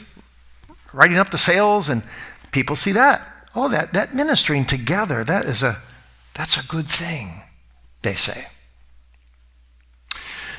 [0.94, 2.04] writing up the sales, and
[2.52, 3.50] people see that.
[3.54, 5.82] Oh, that, that ministering together, that is a,
[6.34, 7.44] that's a good thing,
[8.02, 8.48] they say.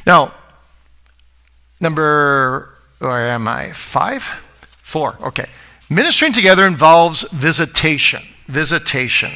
[0.07, 0.33] Now,
[1.81, 3.73] number, where am I?
[3.73, 4.23] Five?
[4.83, 5.47] Four, okay.
[5.91, 8.23] Ministering together involves visitation.
[8.47, 9.33] Visitation.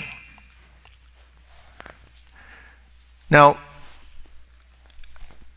[3.28, 3.58] Now,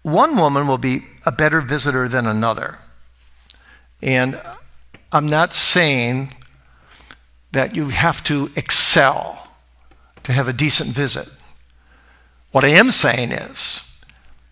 [0.04, 2.80] one woman will be a better visitor than another.
[4.02, 4.39] And
[5.12, 6.36] I'm not saying
[7.54, 9.48] that you have to excel
[10.24, 11.30] to have a decent visit.
[12.52, 13.84] What I am saying is,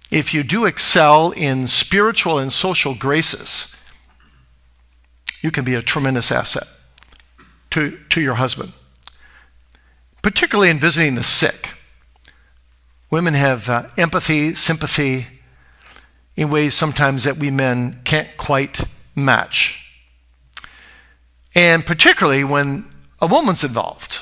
[0.09, 3.73] if you do excel in spiritual and social graces,
[5.41, 6.67] you can be a tremendous asset
[7.71, 8.73] to, to your husband,
[10.21, 11.71] particularly in visiting the sick.
[13.09, 15.27] Women have uh, empathy, sympathy,
[16.35, 18.81] in ways sometimes that we men can't quite
[19.15, 19.77] match.
[21.53, 22.85] And particularly when
[23.21, 24.21] a woman's involved.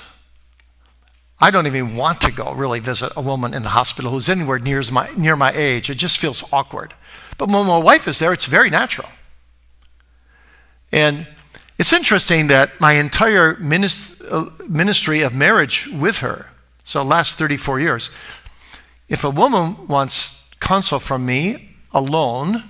[1.39, 4.59] I don't even want to go really visit a woman in the hospital who's anywhere
[4.59, 5.89] near my, near my age.
[5.89, 6.93] It just feels awkward.
[7.37, 9.07] But when my wife is there, it's very natural.
[10.91, 11.27] And
[11.77, 16.47] it's interesting that my entire uh, ministry of marriage with her,
[16.83, 18.09] so last 34 years,
[19.07, 22.63] if a woman wants counsel from me, alone,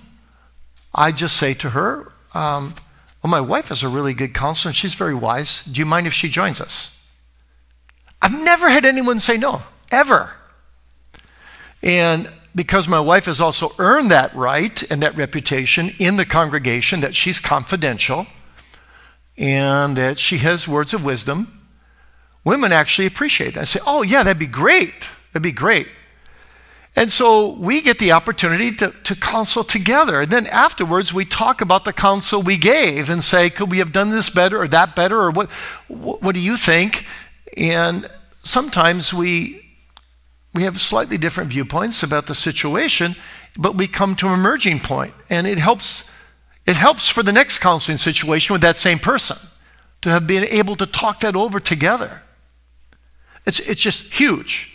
[0.93, 2.75] I just say to her, um,
[3.23, 5.61] Well, my wife is a really good counselor and she's very wise.
[5.63, 6.97] Do you mind if she joins us?
[8.21, 10.33] I've never had anyone say no, ever.
[11.81, 16.99] And because my wife has also earned that right and that reputation in the congregation
[17.01, 18.27] that she's confidential
[19.37, 21.61] and that she has words of wisdom,
[22.43, 23.61] women actually appreciate that.
[23.61, 25.07] I say, Oh, yeah, that'd be great.
[25.31, 25.87] That'd be great.
[26.95, 30.21] And so we get the opportunity to, to counsel together.
[30.21, 33.91] And then afterwards, we talk about the counsel we gave and say, could we have
[33.91, 35.21] done this better or that better?
[35.21, 35.49] Or what,
[35.87, 37.05] what, do you think?
[37.55, 38.09] And
[38.43, 39.61] sometimes we,
[40.53, 43.15] we have slightly different viewpoints about the situation,
[43.57, 46.05] but we come to a merging point, And it helps,
[46.65, 49.37] it helps for the next counseling situation with that same person
[50.01, 52.23] to have been able to talk that over together.
[53.45, 54.71] It's, it's just huge,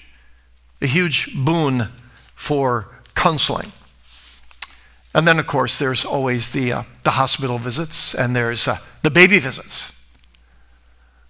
[0.80, 1.88] a huge boon
[2.34, 3.72] for counseling.
[5.14, 9.10] And then, of course, there's always the, uh, the hospital visits and there's uh, the
[9.10, 9.92] baby visits.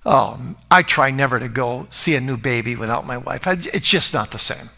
[0.06, 3.46] Oh, I try never to go see a new baby without my wife.
[3.46, 4.70] I, it's just not the same.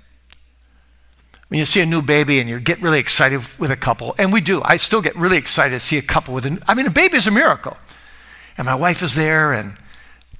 [1.49, 4.33] When you see a new baby and you get really excited with a couple, and
[4.33, 6.87] we do, I still get really excited to see a couple with a, I mean,
[6.87, 7.77] a baby is a miracle.
[8.59, 9.77] And my wife is there, and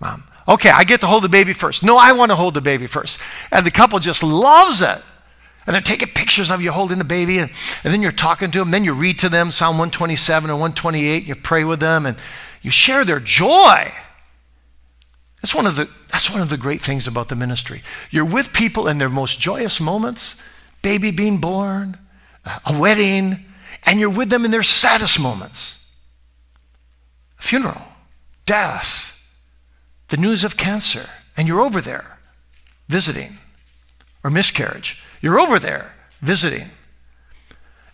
[0.01, 1.83] mom, okay, I get to hold the baby first.
[1.85, 3.21] No, I want to hold the baby first.
[3.53, 5.01] And the couple just loves it.
[5.67, 7.51] And they're taking pictures of you holding the baby, and,
[7.83, 8.71] and then you're talking to them.
[8.71, 12.17] Then you read to them Psalm 127 and 128, and you pray with them, and
[12.63, 13.91] you share their joy.
[15.43, 17.83] That's one, of the, that's one of the great things about the ministry.
[18.11, 20.37] You're with people in their most joyous moments
[20.83, 21.99] baby being born,
[22.45, 23.45] a wedding,
[23.85, 25.79] and you're with them in their saddest moments
[27.39, 27.83] funeral,
[28.45, 29.17] death,
[30.09, 32.19] the news of cancer, and you're over there
[32.89, 33.39] visiting,
[34.23, 35.03] or miscarriage.
[35.21, 36.71] You're over there visiting.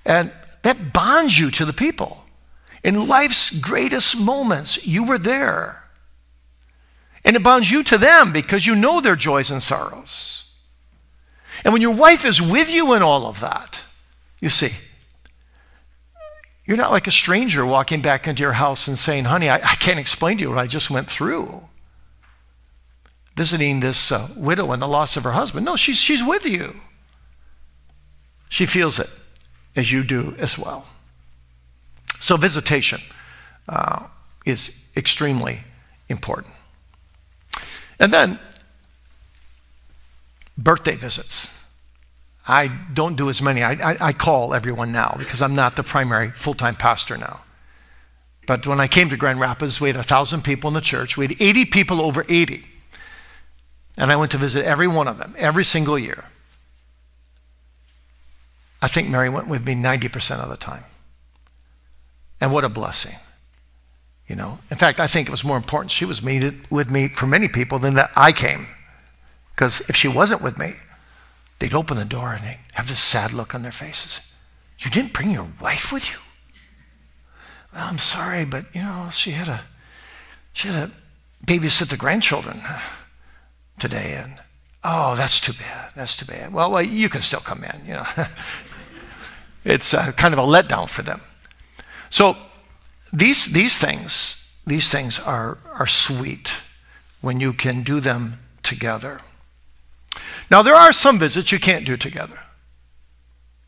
[0.04, 2.24] And that bonds you to the people.
[2.82, 5.84] In life's greatest moments, you were there.
[7.24, 10.44] And it bonds you to them because you know their joys and sorrows.
[11.64, 13.82] And when your wife is with you in all of that,
[14.40, 14.72] you see,
[16.64, 19.76] you're not like a stranger walking back into your house and saying, honey, I, I
[19.76, 21.68] can't explain to you what I just went through.
[23.36, 25.64] Visiting this uh, widow and the loss of her husband.
[25.64, 26.80] No, she's, she's with you.
[28.52, 29.08] She feels it
[29.74, 30.86] as you do as well.
[32.20, 33.00] So, visitation
[33.66, 34.08] uh,
[34.44, 35.64] is extremely
[36.10, 36.52] important.
[37.98, 38.38] And then
[40.58, 41.56] birthday visits.
[42.46, 43.62] I don't do as many.
[43.62, 47.44] I, I, I call everyone now because I'm not the primary full time pastor now.
[48.46, 51.16] But when I came to Grand Rapids, we had 1,000 people in the church.
[51.16, 52.66] We had 80 people over 80.
[53.96, 56.26] And I went to visit every one of them every single year.
[58.82, 60.84] I think Mary went with me 90% of the time.
[62.40, 63.14] And what a blessing.
[64.26, 67.26] You know, in fact, I think it was more important she was with me for
[67.26, 68.66] many people than that I came.
[69.54, 70.72] Because if she wasn't with me,
[71.58, 74.20] they'd open the door and they'd have this sad look on their faces.
[74.78, 76.18] You didn't bring your wife with you?
[77.72, 79.62] Well, I'm sorry, but you know, she had a
[80.52, 80.96] she had to
[81.46, 82.80] babysit the grandchildren uh,
[83.78, 84.38] today, and
[84.84, 85.92] oh, that's too bad.
[85.94, 86.52] That's too bad.
[86.52, 87.86] Well, well you can still come in.
[87.86, 88.06] You know,
[89.64, 91.20] it's uh, kind of a letdown for them.
[92.10, 92.36] So
[93.12, 96.52] these, these things, these things are, are sweet
[97.20, 99.20] when you can do them together.
[100.50, 102.38] Now, there are some visits you can't do together.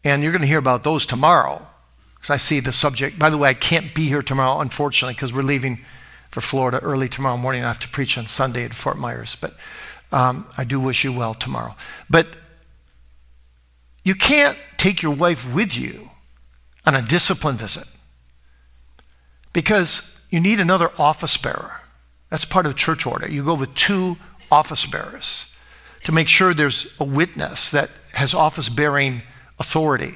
[0.02, 1.66] And you're going to hear about those tomorrow.
[2.14, 3.18] Because I see the subject.
[3.18, 5.84] By the way, I can't be here tomorrow, unfortunately, because we're leaving
[6.30, 7.64] for Florida early tomorrow morning.
[7.64, 9.36] I have to preach on Sunday at Fort Myers.
[9.36, 9.54] But
[10.12, 11.76] um, I do wish you well tomorrow.
[12.10, 12.36] But
[14.04, 16.10] you can't take your wife with you
[16.86, 17.88] on a discipline visit
[19.52, 21.80] because you need another office bearer.
[22.28, 23.28] That's part of church order.
[23.28, 24.18] You go with two
[24.50, 25.46] office bearers
[26.04, 29.22] to make sure there's a witness that has office bearing
[29.58, 30.14] authority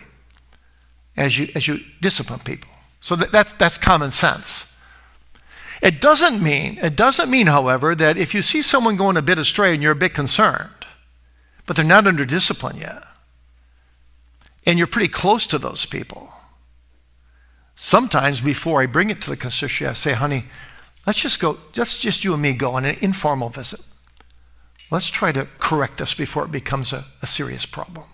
[1.17, 2.71] as you, as you discipline people.
[3.01, 4.75] So that, that's, that's common sense.
[5.81, 9.39] It doesn't mean, it doesn't mean, however, that if you see someone going a bit
[9.39, 10.87] astray and you're a bit concerned,
[11.67, 13.05] but they're not under discipline yet,
[14.69, 16.33] and you're pretty close to those people,
[17.81, 20.47] Sometimes before I bring it to the consistory, I say, honey,
[21.07, 23.79] let's just go, let's just you and me go on an informal visit.
[24.91, 28.07] Let's try to correct this before it becomes a, a serious problem.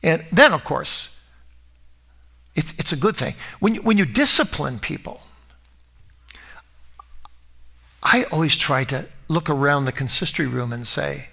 [0.00, 1.16] And then, of course,
[2.54, 3.34] it's, it's a good thing.
[3.58, 5.22] When you, when you discipline people,
[8.00, 11.30] I always try to look around the consistory room and say,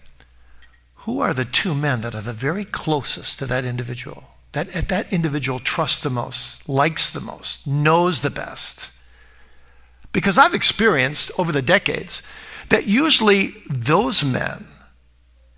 [1.09, 4.25] who are the two men that are the very closest to that individual?
[4.51, 8.89] that that individual trusts the most, likes the most, knows the best.
[10.11, 12.23] Because I've experienced over the decades
[12.69, 14.67] that usually those men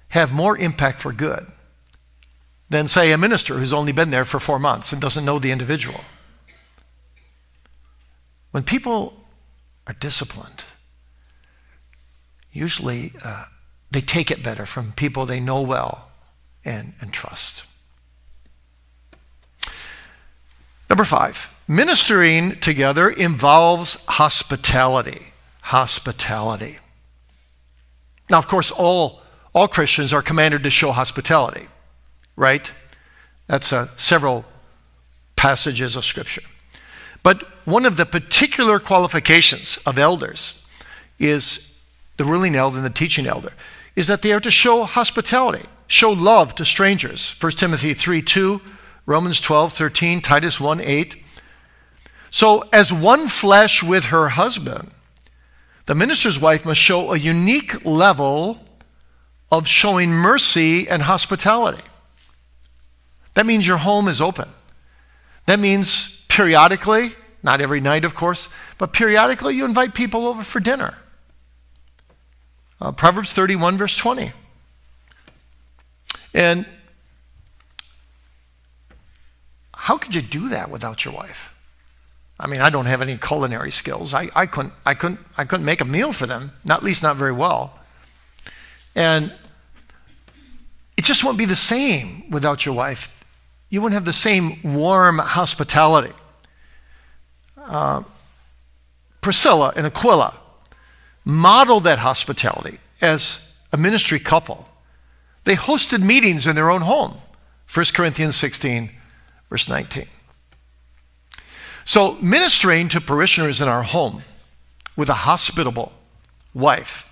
[0.09, 1.47] have more impact for good
[2.69, 5.51] than, say, a minister who's only been there for four months and doesn't know the
[5.51, 6.01] individual.
[8.51, 9.13] When people
[9.87, 10.65] are disciplined,
[12.51, 13.45] usually uh,
[13.91, 16.09] they take it better from people they know well
[16.63, 17.65] and, and trust.
[20.89, 25.33] Number five, ministering together involves hospitality.
[25.61, 26.79] Hospitality.
[28.29, 29.21] Now, of course, all,
[29.53, 31.67] all Christians are commanded to show hospitality,
[32.35, 32.71] right?
[33.47, 34.45] That's uh, several
[35.35, 36.43] passages of Scripture.
[37.23, 40.63] But one of the particular qualifications of elders
[41.19, 41.67] is
[42.17, 43.53] the ruling elder and the teaching elder
[44.01, 47.35] is that they are to show hospitality, show love to strangers.
[47.39, 48.59] 1 Timothy 3 2
[49.05, 51.15] Romans 12, 13, Titus 1, 8.
[52.31, 54.91] So, as one flesh with her husband,
[55.85, 58.65] the minister's wife must show a unique level
[59.51, 61.83] of showing mercy and hospitality.
[63.35, 64.49] That means your home is open.
[65.45, 68.49] That means periodically, not every night, of course,
[68.79, 70.95] but periodically you invite people over for dinner.
[72.81, 74.31] Uh, Proverbs 31, verse 20.
[76.33, 76.65] And
[79.75, 81.53] how could you do that without your wife?
[82.39, 84.15] I mean, I don't have any culinary skills.
[84.15, 87.03] I, I, couldn't, I, couldn't, I couldn't make a meal for them, not, at least
[87.03, 87.79] not very well.
[88.95, 89.31] And
[90.97, 93.23] it just won't be the same without your wife.
[93.69, 96.13] You wouldn't have the same warm hospitality.
[97.57, 98.03] Uh,
[99.21, 100.40] Priscilla and Aquila
[101.23, 104.67] modeled that hospitality as a ministry couple.
[105.43, 107.19] They hosted meetings in their own home.
[107.73, 108.91] 1 Corinthians 16,
[109.49, 110.07] verse 19.
[111.83, 114.23] So, ministering to parishioners in our home
[114.95, 115.91] with a hospitable
[116.53, 117.07] wife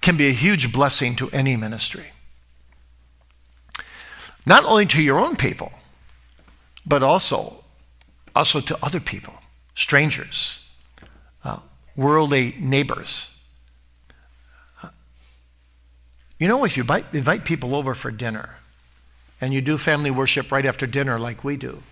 [0.00, 2.06] can be a huge blessing to any ministry.
[4.44, 5.72] Not only to your own people,
[6.84, 7.64] but also,
[8.34, 9.38] also to other people,
[9.74, 10.63] strangers,
[11.96, 13.30] worldly neighbors.
[16.38, 18.56] You know, if you invite, people over for dinner
[19.40, 21.82] and you do family worship right after dinner like we do,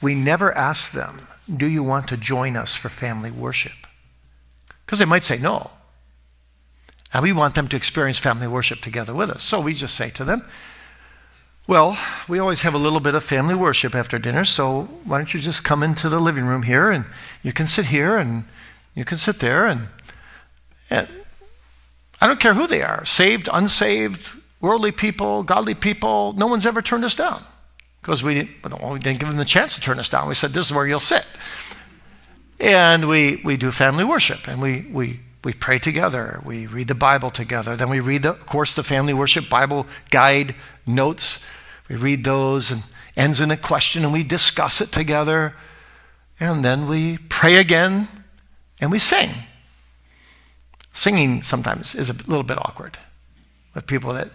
[0.00, 3.86] we never ask them, Do you want to join us for family worship?
[4.84, 5.70] Because they might say no.
[7.14, 9.42] And we want them to experience family worship together with us.
[9.42, 10.44] So we just say to them,
[11.66, 11.96] Well,
[12.28, 15.40] we always have a little bit of family worship after dinner, so why don't you
[15.40, 17.04] just come into the living room here and
[17.42, 18.44] you can sit here and
[18.94, 19.88] you can sit there and,
[20.90, 21.08] and
[22.20, 26.82] I don't care who they are saved, unsaved, worldly people, godly people, no one's ever
[26.82, 27.44] turned us down
[28.00, 30.28] because we didn't, well, we didn't give them the chance to turn us down.
[30.28, 31.26] We said, This is where you'll sit.
[32.60, 36.40] And we, we do family worship and we, we, we pray together.
[36.44, 37.74] We read the Bible together.
[37.74, 40.54] Then we read, the, of course, the family worship Bible guide
[40.86, 41.40] notes.
[41.88, 42.84] We read those and
[43.16, 45.54] ends in a question and we discuss it together.
[46.38, 48.06] And then we pray again
[48.82, 49.30] and we sing.
[50.92, 52.98] Singing sometimes is a little bit awkward
[53.74, 54.30] with people that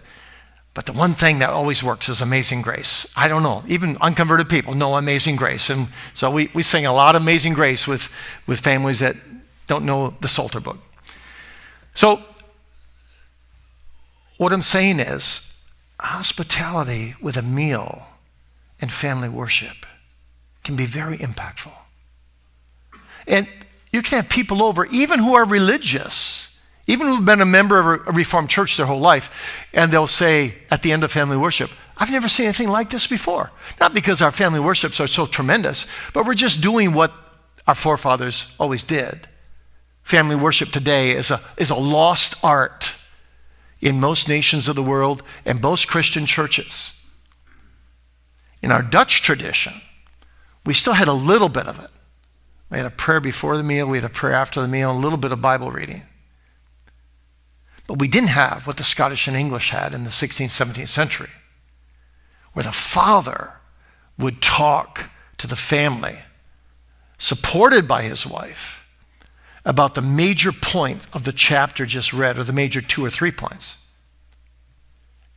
[0.74, 3.04] but the one thing that always works is Amazing Grace.
[3.16, 5.70] I don't know, even unconverted people know Amazing Grace.
[5.70, 8.08] And so we, we sing a lot of Amazing Grace with,
[8.46, 9.16] with families that
[9.66, 10.78] don't know the Psalter book.
[11.94, 12.22] So,
[14.36, 15.52] what I'm saying is
[15.98, 18.06] hospitality with a meal
[18.80, 19.84] and family worship
[20.62, 21.72] can be very impactful.
[23.26, 23.48] And
[23.98, 28.06] you can have people over, even who are religious, even who've been a member of
[28.06, 31.68] a Reformed church their whole life, and they'll say at the end of family worship,
[31.96, 33.50] I've never seen anything like this before.
[33.80, 37.12] Not because our family worships are so tremendous, but we're just doing what
[37.66, 39.26] our forefathers always did.
[40.04, 42.94] Family worship today is a, is a lost art
[43.80, 46.92] in most nations of the world and most Christian churches.
[48.62, 49.72] In our Dutch tradition,
[50.64, 51.90] we still had a little bit of it.
[52.70, 54.98] We had a prayer before the meal, we had a prayer after the meal, and
[54.98, 56.02] a little bit of Bible reading.
[57.86, 61.30] But we didn't have what the Scottish and English had in the 16th, 17th century,
[62.52, 63.54] where the father
[64.18, 66.18] would talk to the family,
[67.16, 68.84] supported by his wife,
[69.64, 73.32] about the major point of the chapter just read, or the major two or three
[73.32, 73.76] points,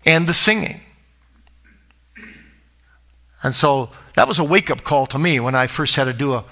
[0.06, 0.82] and the singing.
[3.44, 6.14] And so that was a wake up call to me when I first had to
[6.14, 6.46] do a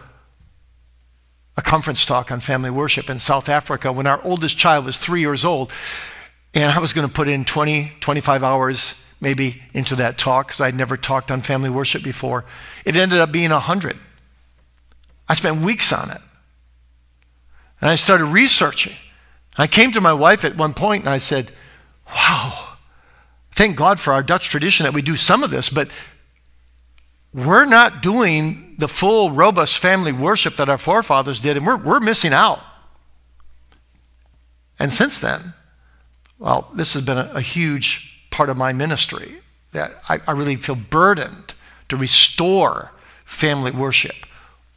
[1.59, 5.19] a conference talk on family worship in South Africa when our oldest child was three
[5.19, 5.73] years old.
[6.53, 10.61] And I was going to put in 20, 25 hours maybe into that talk because
[10.61, 12.45] I'd never talked on family worship before.
[12.85, 13.97] It ended up being 100.
[15.27, 16.21] I spent weeks on it.
[17.81, 18.95] And I started researching.
[19.57, 21.51] I came to my wife at one point and I said,
[22.07, 22.77] Wow,
[23.51, 25.91] thank God for our Dutch tradition that we do some of this, but
[27.33, 31.99] we're not doing the full, robust family worship that our forefathers did, and we're, we're
[31.99, 32.59] missing out.
[34.79, 35.53] And since then,
[36.39, 39.41] well, this has been a, a huge part of my ministry
[39.73, 41.53] that I, I really feel burdened
[41.89, 42.91] to restore
[43.25, 44.15] family worship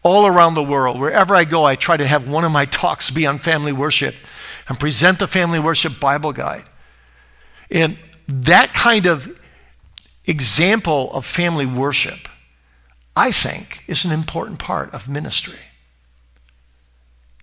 [0.03, 0.99] all around the world.
[1.01, 4.15] Wherever I go, I try to have one of my talks be on family worship
[4.69, 6.65] and present the family worship Bible guide.
[7.71, 7.97] And
[8.27, 9.39] that kind of
[10.27, 12.29] example of family worship
[13.17, 15.59] I think, is an important part of ministry.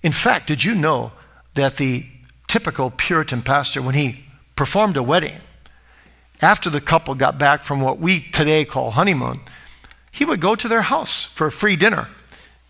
[0.02, 1.12] In fact, did you know
[1.54, 2.06] that the
[2.48, 5.42] typical Puritan pastor, when he performed a wedding,
[6.42, 9.42] after the couple got back from what we today call honeymoon,
[10.12, 12.08] he would go to their house for a free dinner.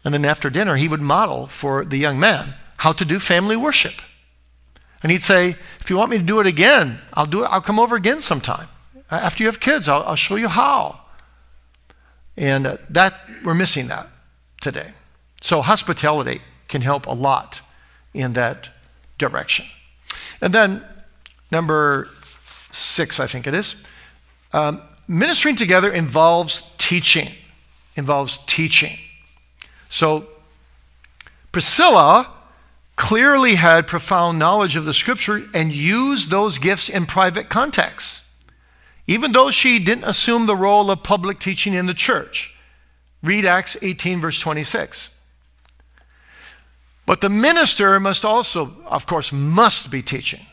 [0.03, 3.55] And then after dinner, he would model for the young man how to do family
[3.55, 4.01] worship.
[5.01, 7.47] And he'd say, If you want me to do it again, I'll do it.
[7.47, 8.67] I'll come over again sometime.
[9.11, 11.01] After you have kids, I'll, I'll show you how.
[12.39, 13.13] And uh, that,
[13.43, 14.07] we're missing that
[14.61, 14.93] today.
[15.41, 17.61] So hospitality can help a lot
[18.13, 18.69] in that
[19.17, 19.65] direction.
[20.41, 20.83] And then,
[21.51, 22.07] number
[22.71, 23.75] six, I think it is,
[24.53, 27.29] um, ministering together involves teaching.
[27.95, 28.97] Involves teaching.
[29.89, 30.27] So,
[31.51, 32.31] Priscilla
[32.95, 38.21] clearly had profound knowledge of the scripture and used those gifts in private contexts,
[39.09, 42.53] even though she didn't assume the role of public teaching in the church.
[43.23, 45.09] Read Acts 18, verse 26.
[47.07, 50.45] But the minister must also, of course, must be teaching.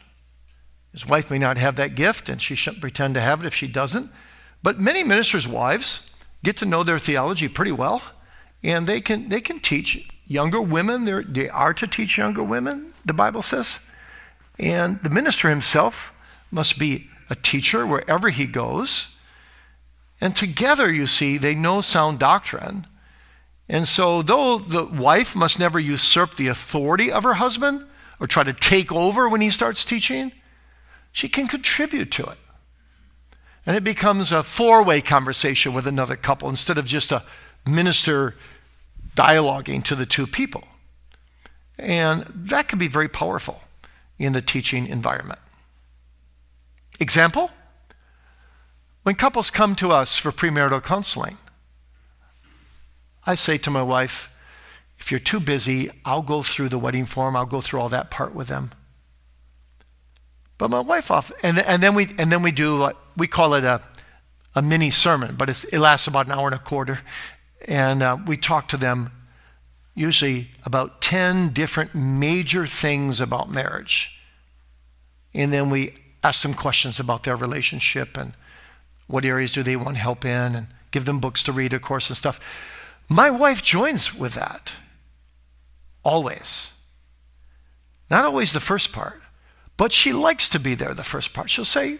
[0.93, 3.55] His wife may not have that gift, and she shouldn't pretend to have it if
[3.55, 4.11] she doesn't.
[4.63, 6.01] But many ministers' wives
[6.43, 8.01] get to know their theology pretty well,
[8.63, 11.05] and they can, they can teach younger women.
[11.05, 13.81] They're, they are to teach younger women, the Bible says.
[14.59, 16.15] And the minister himself
[16.51, 19.09] must be a teacher wherever he goes.
[20.21, 22.87] And together, you see, they know sound doctrine.
[23.69, 27.85] And so, though the wife must never usurp the authority of her husband
[28.21, 30.33] or try to take over when he starts teaching,
[31.13, 32.39] she can contribute to it.
[33.67, 37.25] And it becomes a four way conversation with another couple instead of just a
[37.67, 38.37] minister
[39.17, 40.65] dialoguing to the two people.
[41.79, 43.63] And that can be very powerful
[44.19, 45.41] in the teaching environment.
[46.99, 47.51] Example?
[49.03, 51.39] When couples come to us for premarital counseling,
[53.27, 54.31] I say to my wife,
[54.99, 58.11] if you're too busy, I'll go through the wedding form, I'll go through all that
[58.11, 58.73] part with them.
[60.59, 63.53] But my wife off, and, and then we and then we do what we call
[63.55, 63.83] it a,
[64.55, 67.01] a mini sermon, but it lasts about an hour and a quarter,
[67.69, 69.13] and uh, we talk to them
[69.95, 74.19] usually about ten different major things about marriage,
[75.35, 75.95] and then we
[76.27, 78.35] ask them questions about their relationship and
[79.07, 82.09] what areas do they want help in, and give them books to read, of course,
[82.09, 82.41] and stuff.
[83.09, 84.73] My wife joins with that
[86.03, 86.73] always.
[88.11, 89.21] Not always the first part.
[89.77, 91.51] But she likes to be there the first part.
[91.51, 91.99] She'll say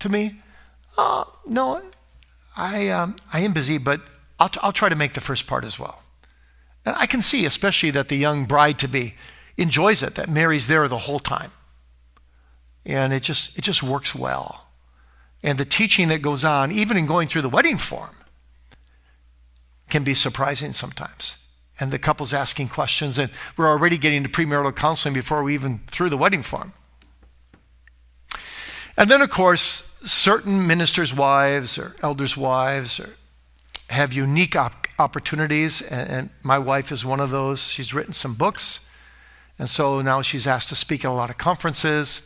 [0.00, 0.40] to me,
[0.98, 1.82] oh, No,
[2.56, 4.00] I, um, I am busy, but
[4.38, 6.02] I'll, t- I'll try to make the first part as well.
[6.84, 9.14] And I can see, especially, that the young bride to be
[9.56, 11.52] enjoys it, that Mary's there the whole time.
[12.86, 14.68] And it just, it just works well.
[15.42, 18.16] And the teaching that goes on, even in going through the wedding form,
[19.90, 21.36] can be surprising sometimes.
[21.78, 25.80] And the couple's asking questions, and we're already getting to premarital counseling before we even
[25.88, 26.72] through the wedding form.
[28.96, 33.10] And then, of course, certain ministers' wives or elders' wives or
[33.90, 37.68] have unique op- opportunities, and, and, my wife is one of those.
[37.68, 38.80] She's written some books,
[39.58, 42.22] and so now she's asked to speak at a lot of conferences.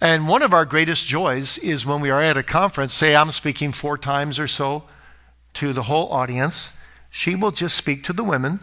[0.00, 3.30] And one of our greatest joys is when we are at a conference, say I'm
[3.30, 4.84] speaking four times or so
[5.54, 6.72] to the whole audience,
[7.10, 8.60] she will just speak to the women,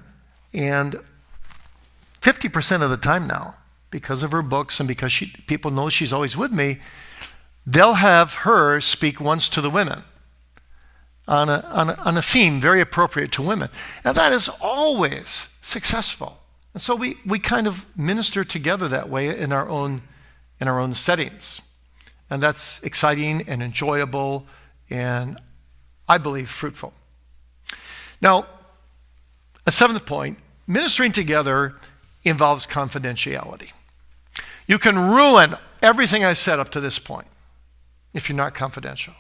[0.54, 1.00] and
[2.22, 3.56] 50% of the time now,
[3.92, 6.80] because of her books and because she, people know she's always with me,
[7.66, 10.04] they'll have her speak once to the women
[11.28, 13.70] on a, on a, on a theme very appropriate to women.
[14.04, 16.40] And that is always successful.
[16.74, 20.04] And so we, we kind of minister together that way in our own,
[20.60, 21.62] in our own settings.
[22.30, 24.45] And that's exciting and enjoyable
[24.89, 25.39] and
[26.08, 26.93] I believe fruitful.
[28.22, 28.45] Now,
[29.66, 31.76] a seventh point ministering together
[32.24, 33.72] involves confidentiality.
[34.68, 37.28] You can ruin everything I said up to this point
[38.14, 39.14] if you're not confidential.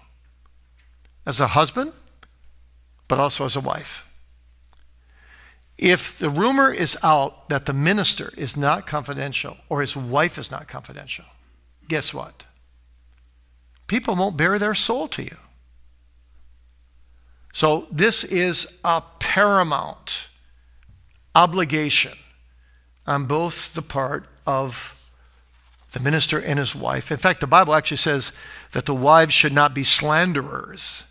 [1.25, 1.93] As a husband,
[3.07, 4.06] but also as a wife.
[5.77, 10.49] If the rumor is out that the minister is not confidential or his wife is
[10.49, 11.25] not confidential,
[11.87, 12.45] guess what?
[13.85, 15.37] People won't bare their soul to you.
[17.53, 20.27] So, this is a paramount
[21.33, 22.17] obligation
[23.05, 24.95] on both the part of
[25.93, 27.11] the minister and his wife.
[27.11, 28.31] In fact, the Bible actually says
[28.73, 31.05] that the wives should not be slanderers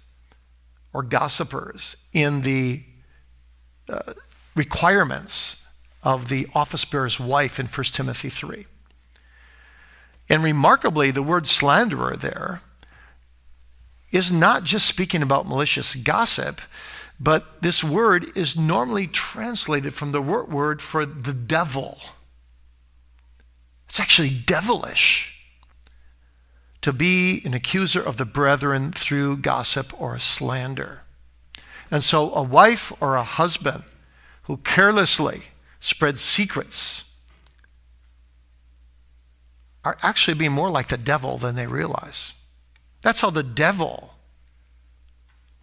[0.92, 2.84] or gossipers in the
[3.88, 4.12] uh,
[4.56, 5.62] requirements
[6.02, 8.66] of the office bearer's wife in 1 Timothy 3.
[10.28, 12.62] And remarkably, the word slanderer there
[14.10, 16.60] is not just speaking about malicious gossip,
[17.20, 21.98] but this word is normally translated from the word for the devil.
[23.88, 25.32] It's actually devilish
[26.82, 31.02] to be an accuser of the brethren through gossip or slander.
[31.90, 33.84] And so, a wife or a husband
[34.46, 35.42] who carelessly
[35.80, 37.04] spread secrets
[39.84, 42.34] are actually being more like the devil than they realize.
[43.02, 44.14] That's how the devil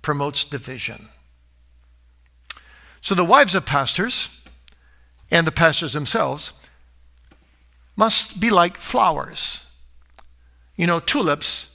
[0.02, 1.10] promotes division.
[3.02, 4.30] So the wives of pastors
[5.32, 6.54] and the pastors themselves
[7.96, 9.66] must be like flowers.
[10.76, 11.70] You know, tulips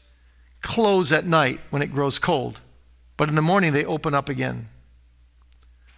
[0.61, 2.61] close at night when it grows cold,
[3.17, 4.69] but in the morning they open up again.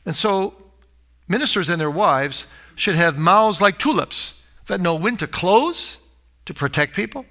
[0.06, 0.69] And so
[1.30, 4.34] ministers and their wives should have mouths like tulips
[4.66, 5.98] that know when to close
[6.44, 7.24] to protect people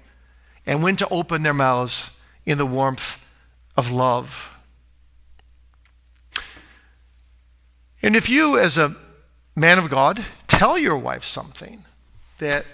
[0.66, 2.10] and when to open their mouths
[2.46, 3.18] in the warmth
[3.76, 4.50] of love.
[8.02, 8.96] And if you, as a
[9.54, 11.84] man of God, tell your wife something
[12.38, 12.64] that,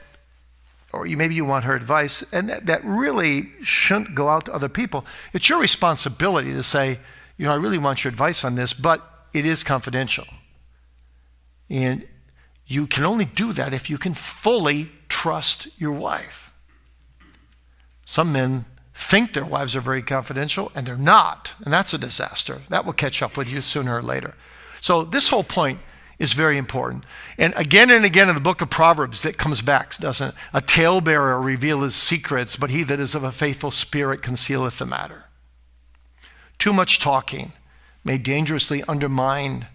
[0.93, 4.55] or you, maybe you want her advice, and that, that really shouldn't go out to
[4.55, 7.01] other people, it's your responsibility to say,
[7.37, 9.03] you know, I really want your advice on this, but
[9.33, 10.27] it is confidential.
[11.69, 12.07] And
[12.67, 16.53] you can only do that if you can fully trust your wife.
[18.05, 21.53] Some men think their wives are very confidential, and they're not.
[21.65, 22.63] And that's a disaster.
[22.71, 24.35] That will catch up with you sooner or later.
[24.81, 25.81] So, this whole point
[26.19, 27.05] is very important.
[27.37, 30.35] And again and again in the book of Proverbs, that comes back, doesn't it?
[30.53, 34.87] A talebearer reveal his secrets, but he that is of a faithful spirit concealeth the
[34.87, 35.25] matter.
[36.59, 37.53] Too much talking
[38.03, 39.67] may dangerously undermine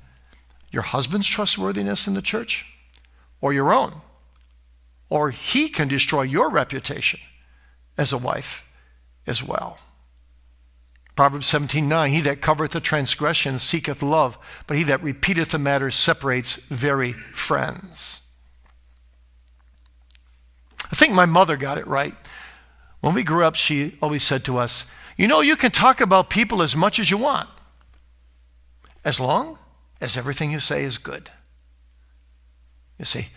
[0.72, 2.66] your husband's trustworthiness in the church
[3.42, 4.02] or your own.
[5.10, 7.20] Or he can destroy your reputation
[7.98, 8.66] as a wife
[9.28, 9.78] as well.
[11.16, 15.92] Proverbs 17:9 He that covereth a transgression seeketh love, but he that repeateth the matter
[15.92, 18.22] separates very friends.
[20.92, 22.16] I think my mother got it right.
[23.02, 24.86] When we grew up, she always said to us,
[25.18, 27.50] You know, you can talk about people as much as you want,
[29.04, 29.58] as long
[30.02, 31.30] as everything you say is good.
[32.98, 33.28] You see,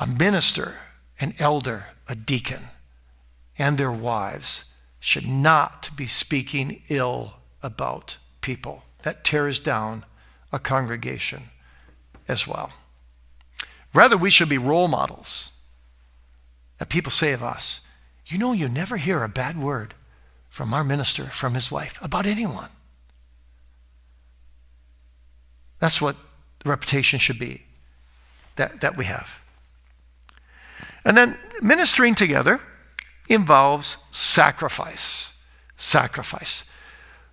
[0.00, 0.78] a minister,
[1.20, 2.68] an elder, a deacon,
[3.56, 4.64] and their wives
[4.98, 8.82] should not be speaking ill about people.
[9.02, 10.04] That tears down
[10.52, 11.50] a congregation
[12.26, 12.72] as well.
[13.92, 15.50] Rather, we should be role models
[16.78, 17.80] that people say of us.
[18.26, 19.94] You know, you never hear a bad word
[20.48, 22.70] from our minister, from his wife, about anyone.
[25.84, 26.16] That's what
[26.62, 27.60] the reputation should be
[28.56, 29.28] that, that we have.
[31.04, 32.58] And then ministering together
[33.28, 35.34] involves sacrifice.
[35.76, 36.64] Sacrifice.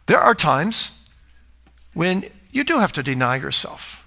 [0.08, 0.92] There are times
[1.94, 4.06] when you do have to deny yourself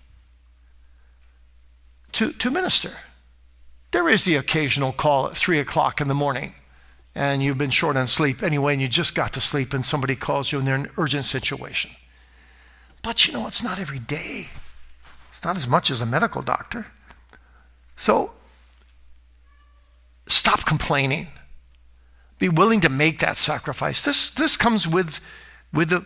[2.12, 2.98] to, to minister.
[3.92, 6.54] There is the occasional call at 3 o'clock in the morning,
[7.14, 10.14] and you've been short on sleep anyway, and you just got to sleep, and somebody
[10.14, 11.92] calls you, and they're in an urgent situation.
[13.04, 14.48] But you know, it's not every day,
[15.28, 16.86] it's not as much as a medical doctor.
[17.94, 18.32] So
[20.26, 21.28] stop complaining
[22.38, 24.04] be willing to make that sacrifice.
[24.04, 25.20] This, this comes with,
[25.72, 26.04] with the,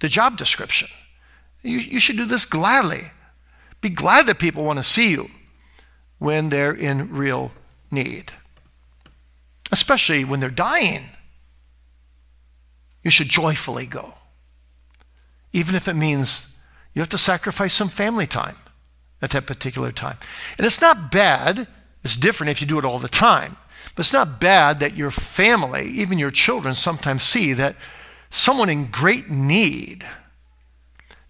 [0.00, 0.88] the job description.
[1.62, 3.12] You, you should do this gladly.
[3.80, 5.30] Be glad that people want to see you
[6.18, 7.52] when they're in real
[7.90, 8.32] need,
[9.72, 11.10] especially when they're dying.
[13.02, 14.14] You should joyfully go,
[15.52, 16.48] even if it means
[16.94, 18.56] you have to sacrifice some family time
[19.22, 20.18] at that particular time.
[20.58, 21.68] And it's not bad,
[22.02, 23.56] it's different if you do it all the time.
[23.94, 27.76] But it's not bad that your family, even your children, sometimes see that
[28.30, 30.06] someone in great need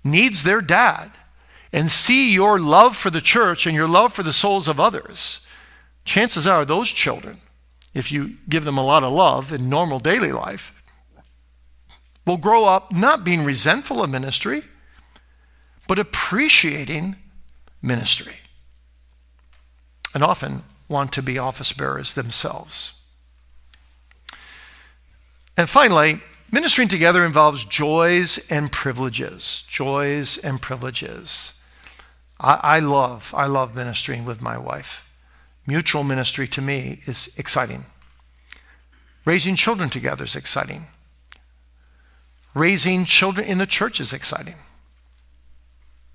[0.04, 1.12] needs their dad
[1.72, 5.40] and see your love for the church and your love for the souls of others.
[6.04, 7.40] Chances are those children,
[7.94, 10.72] if you give them a lot of love in normal daily life,
[12.30, 14.62] will grow up not being resentful of ministry,
[15.88, 17.16] but appreciating
[17.82, 18.36] ministry.
[20.14, 22.94] And often want to be office bearers themselves.
[25.56, 26.20] And finally,
[26.52, 29.64] ministering together involves joys and privileges.
[29.66, 31.54] Joys and privileges.
[32.38, 35.04] I, I, love, I love ministering with my wife.
[35.66, 37.86] Mutual ministry to me is exciting.
[39.24, 40.86] Raising children together is exciting.
[42.54, 44.56] Raising children in the church is exciting.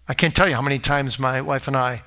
[0.07, 2.03] I can't tell you how many times my wife and I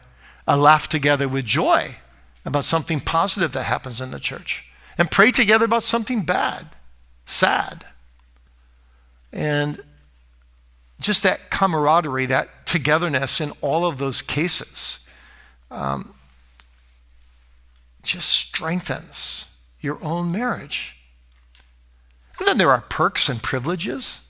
[0.47, 1.97] uh, laugh together with joy
[2.45, 4.64] about something positive that happens in the church
[4.97, 6.68] and pray together about something bad,
[7.24, 7.87] sad.
[9.33, 9.83] And
[11.01, 15.01] just that camaraderie, that togetherness in all of those cases
[15.70, 16.14] um,
[18.03, 19.47] just strengthens
[19.81, 20.97] your own marriage.
[22.39, 24.20] And then there are perks and privileges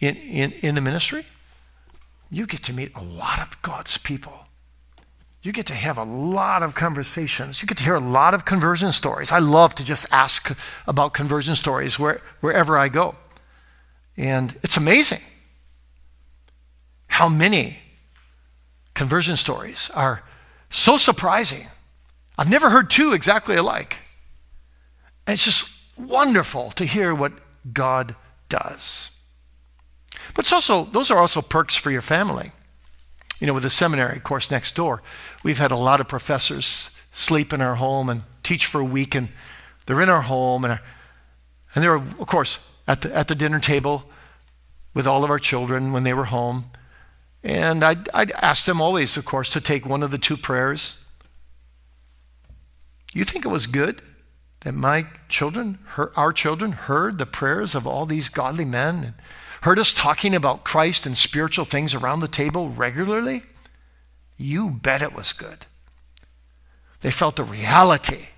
[0.00, 1.26] in, in, in the ministry.
[2.30, 4.46] You get to meet a lot of God's people
[5.46, 7.62] you get to have a lot of conversations.
[7.62, 9.30] You get to hear a lot of conversion stories.
[9.30, 10.52] I love to just ask
[10.88, 13.14] about conversion stories where, wherever I go.
[14.16, 15.20] And it's amazing
[17.06, 17.78] how many
[18.92, 20.24] conversion stories are
[20.68, 21.68] so surprising.
[22.36, 23.98] I've never heard two exactly alike.
[25.28, 27.32] And it's just wonderful to hear what
[27.72, 28.14] God
[28.48, 29.10] does.
[30.34, 32.52] But it's also, those are also perks for your family.
[33.40, 35.02] You know, with the seminary course next door,
[35.42, 39.14] we've had a lot of professors sleep in our home and teach for a week,
[39.14, 39.28] and
[39.86, 40.80] they're in our home, and,
[41.74, 44.04] and they're, of course, at the, at the dinner table
[44.94, 46.70] with all of our children when they were home.
[47.42, 50.98] And I'd, I'd ask them always, of course, to take one of the two prayers.
[53.12, 54.02] You think it was good
[54.66, 59.14] that my children, her, our children, heard the prayers of all these godly men and
[59.60, 63.44] heard us talking about Christ and spiritual things around the table regularly?
[64.36, 65.66] You bet it was good.
[67.00, 68.30] They felt the reality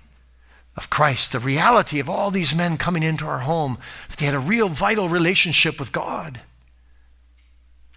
[0.77, 4.35] of Christ, the reality of all these men coming into our home, that they had
[4.35, 6.41] a real vital relationship with God.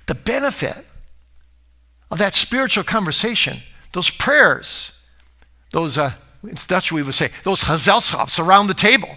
[0.07, 0.87] The benefit
[2.11, 3.61] of that spiritual conversation,
[3.93, 4.99] those prayers,
[5.73, 9.17] those, uh, in Dutch we would say, those gezelschaps around the table.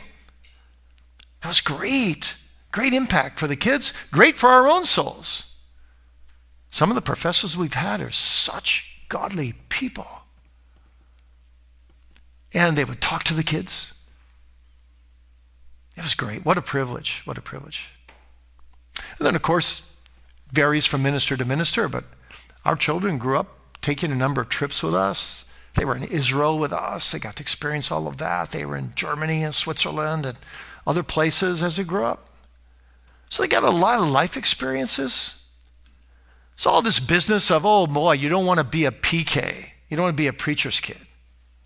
[1.41, 2.35] That was great.
[2.71, 5.53] Great impact for the kids, great for our own souls.
[6.69, 10.07] Some of the professors we've had are such godly people.
[12.53, 13.93] And they would talk to the kids.
[15.95, 16.43] It was great.
[16.43, 17.21] What a privilege.
[17.23, 17.91] What a privilege.
[19.17, 19.89] And then, of course,
[20.51, 22.03] varies from minister to minister, but
[22.65, 25.44] our children grew up taking a number of trips with us.
[25.75, 27.11] They were in Israel with us.
[27.11, 28.51] They got to experience all of that.
[28.51, 30.37] They were in Germany and Switzerland and
[30.87, 32.29] other places as they grew up.
[33.29, 35.43] So they got a lot of life experiences.
[36.55, 39.71] So all this business of, oh boy, you don't want to be a PK.
[39.89, 40.97] You don't want to be a preacher's kid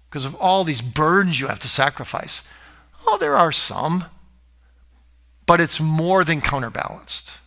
[0.10, 2.44] because of all these burdens you have to sacrifice.
[3.06, 4.06] Oh, there are some,
[5.46, 7.38] but it's more than counterbalanced.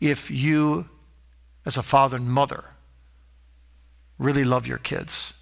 [0.00, 0.88] If you,
[1.66, 2.64] as a father and mother,
[4.22, 5.34] really love your kids,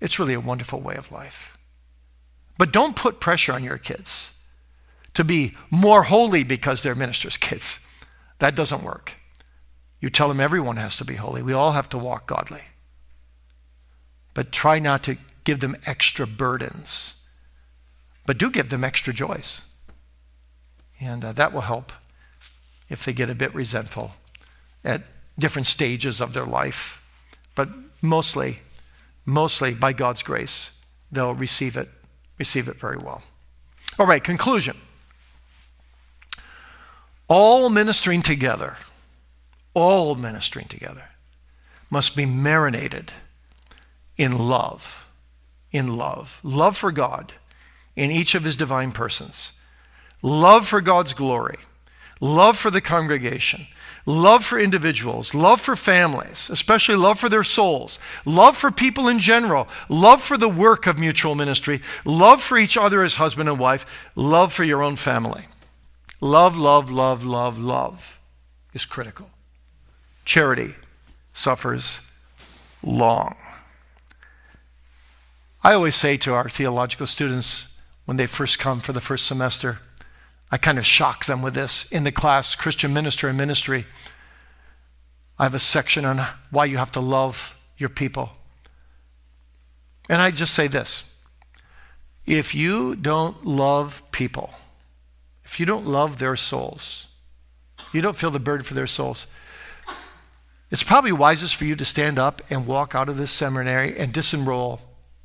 [0.00, 1.56] it's really a wonderful way of life.
[2.58, 4.32] But don't put pressure on your kids
[5.14, 7.78] to be more holy because they're ministers' kids.
[8.38, 9.14] That doesn't work.
[10.00, 11.42] You tell them everyone has to be holy.
[11.42, 12.62] We all have to walk godly.
[14.34, 17.14] But try not to give them extra burdens.
[18.26, 19.64] But do give them extra joys.
[21.00, 21.92] And uh, that will help
[22.88, 24.14] if they get a bit resentful
[24.84, 25.02] at
[25.38, 27.02] different stages of their life.
[27.54, 27.68] But
[28.00, 28.60] mostly,
[29.24, 30.72] mostly by God's grace,
[31.10, 31.88] they'll receive it,
[32.38, 33.22] receive it very well.
[33.98, 34.76] All right, conclusion
[37.32, 38.76] all ministering together,
[39.72, 41.04] all ministering together,
[41.88, 43.10] must be marinated
[44.18, 45.08] in love.
[45.70, 46.40] In love.
[46.42, 47.32] Love for God
[47.96, 49.52] in each of his divine persons.
[50.20, 51.56] Love for God's glory.
[52.20, 53.66] Love for the congregation.
[54.04, 55.34] Love for individuals.
[55.34, 57.98] Love for families, especially love for their souls.
[58.24, 59.68] Love for people in general.
[59.88, 61.80] Love for the work of mutual ministry.
[62.04, 64.10] Love for each other as husband and wife.
[64.16, 65.42] Love for your own family.
[66.20, 68.20] Love, love, love, love, love
[68.74, 69.30] is critical.
[70.24, 70.74] Charity
[71.32, 72.00] suffers
[72.82, 73.36] long.
[75.64, 77.68] I always say to our theological students
[78.04, 79.78] when they first come for the first semester,
[80.52, 81.90] I kind of shock them with this.
[81.90, 83.86] In the class, Christian Minister and Ministry,
[85.38, 88.30] I have a section on why you have to love your people.
[90.10, 91.04] And I just say this
[92.26, 94.52] if you don't love people,
[95.42, 97.08] if you don't love their souls,
[97.92, 99.26] you don't feel the burden for their souls,
[100.70, 104.12] it's probably wisest for you to stand up and walk out of this seminary and
[104.12, 104.80] disenroll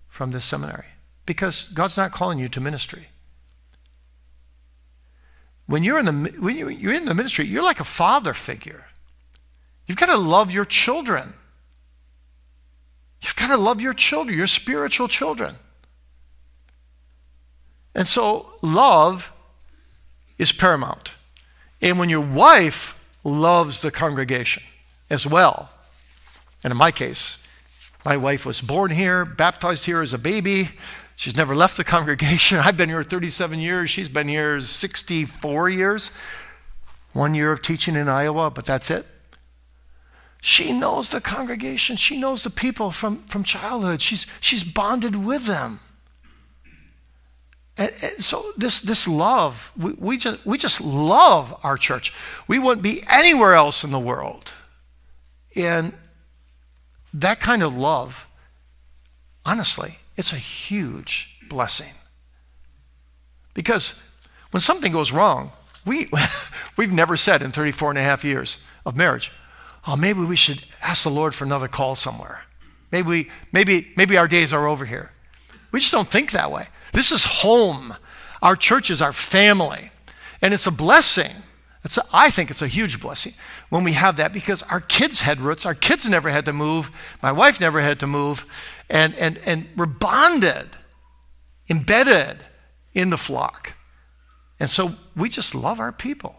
[0.07, 0.87] from this seminary
[1.25, 3.09] because God's not calling you to ministry.
[5.67, 8.85] When you're in the, when you're in the ministry, you're like a father figure.
[9.85, 11.33] You've got to love your children.
[13.21, 15.55] You've got to love your children, your spiritual children.
[17.93, 19.31] And so, love
[20.37, 21.13] is paramount.
[21.81, 24.63] And when your wife loves the congregation
[25.09, 25.69] as well,
[26.63, 27.37] and in my case,
[28.05, 30.69] my wife was born here, baptized here as a baby.
[31.17, 32.59] She's never left the congregation.
[32.59, 33.89] I've been here 37 years.
[33.89, 36.11] She's been here 64 years.
[37.11, 39.05] One year of teaching in Iowa, but that's it.
[40.39, 41.95] She knows the congregation.
[41.95, 43.99] She knows the people from, from childhood.
[43.99, 45.79] She's, she's bonded with them.
[47.75, 52.13] And, and so this, this love, we, we, just, we just love our church.
[52.47, 54.53] We wouldn't be anywhere else in the world.
[55.55, 55.93] And
[57.11, 58.27] that kind of love,
[59.43, 61.93] honestly, it's a huge blessing.
[63.53, 63.99] Because
[64.51, 65.51] when something goes wrong,
[65.85, 66.09] we,
[66.77, 69.31] we've never said in 34 and a half years of marriage,
[69.87, 72.41] oh, maybe we should ask the Lord for another call somewhere.
[72.91, 75.11] Maybe, maybe, maybe our days are over here.
[75.71, 76.67] We just don't think that way.
[76.93, 77.95] This is home.
[78.41, 79.91] Our church is our family.
[80.41, 81.31] And it's a blessing.
[81.83, 83.33] It's a, I think it's a huge blessing
[83.69, 85.65] when we have that because our kids had roots.
[85.65, 86.91] Our kids never had to move.
[87.21, 88.45] My wife never had to move.
[88.89, 90.69] And, and, and we're bonded,
[91.69, 92.37] embedded
[92.93, 93.73] in the flock.
[94.59, 96.35] And so we just love our people.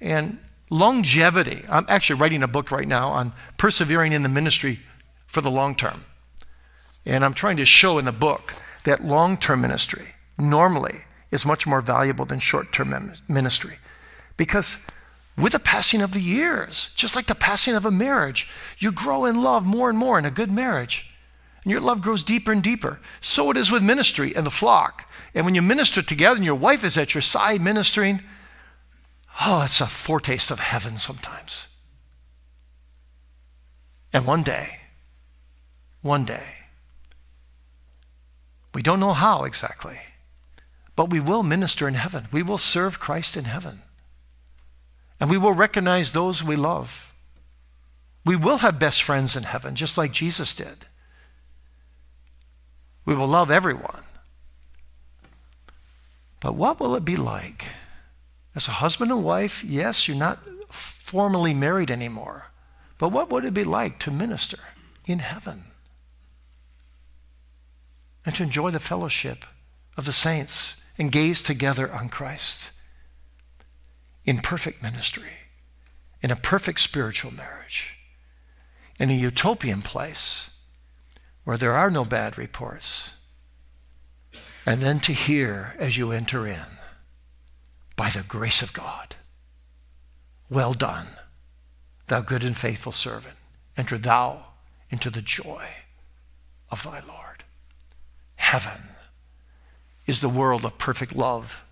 [0.00, 0.38] And
[0.70, 1.64] longevity.
[1.68, 4.80] I'm actually writing a book right now on persevering in the ministry
[5.26, 6.04] for the long term.
[7.04, 11.66] And I'm trying to show in the book that long term ministry normally is much
[11.66, 12.94] more valuable than short term
[13.28, 13.78] ministry.
[14.36, 14.78] Because
[15.36, 19.24] with the passing of the years, just like the passing of a marriage, you grow
[19.24, 21.09] in love more and more in a good marriage.
[21.62, 23.00] And your love grows deeper and deeper.
[23.20, 25.10] So it is with ministry and the flock.
[25.34, 28.22] And when you minister together and your wife is at your side ministering,
[29.40, 31.66] oh, it's a foretaste of heaven sometimes.
[34.12, 34.80] And one day,
[36.02, 36.42] one day,
[38.74, 40.00] we don't know how exactly,
[40.96, 42.26] but we will minister in heaven.
[42.32, 43.82] We will serve Christ in heaven.
[45.20, 47.12] And we will recognize those we love.
[48.24, 50.86] We will have best friends in heaven, just like Jesus did.
[53.10, 54.04] We will love everyone.
[56.38, 57.66] But what will it be like?
[58.54, 62.52] As a husband and wife, yes, you're not formally married anymore.
[62.98, 64.60] But what would it be like to minister
[65.06, 65.72] in heaven?
[68.24, 69.44] And to enjoy the fellowship
[69.96, 72.70] of the saints and gaze together on Christ
[74.24, 75.48] in perfect ministry,
[76.22, 77.96] in a perfect spiritual marriage,
[79.00, 80.49] in a utopian place
[81.44, 83.14] where there are no bad reports.
[84.66, 86.78] And then to hear as you enter in,
[87.96, 89.16] by the grace of God,
[90.48, 91.08] well done,
[92.08, 93.36] thou good and faithful servant.
[93.76, 94.46] Enter thou
[94.90, 95.66] into the joy
[96.70, 97.44] of thy Lord.
[98.36, 98.90] Heaven
[100.06, 101.62] is the world of perfect love.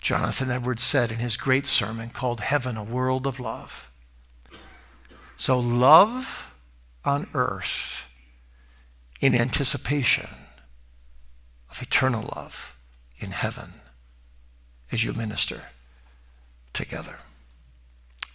[0.00, 3.90] Jonathan Edwards said in his great sermon called Heaven, a World of Love.
[5.36, 6.52] So, love
[7.04, 8.04] on earth
[9.20, 10.28] in anticipation
[11.70, 12.76] of eternal love
[13.18, 13.80] in heaven
[14.92, 15.62] as you minister
[16.72, 17.16] together.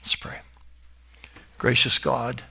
[0.01, 0.39] Let's pray.
[1.57, 2.43] Gracious God,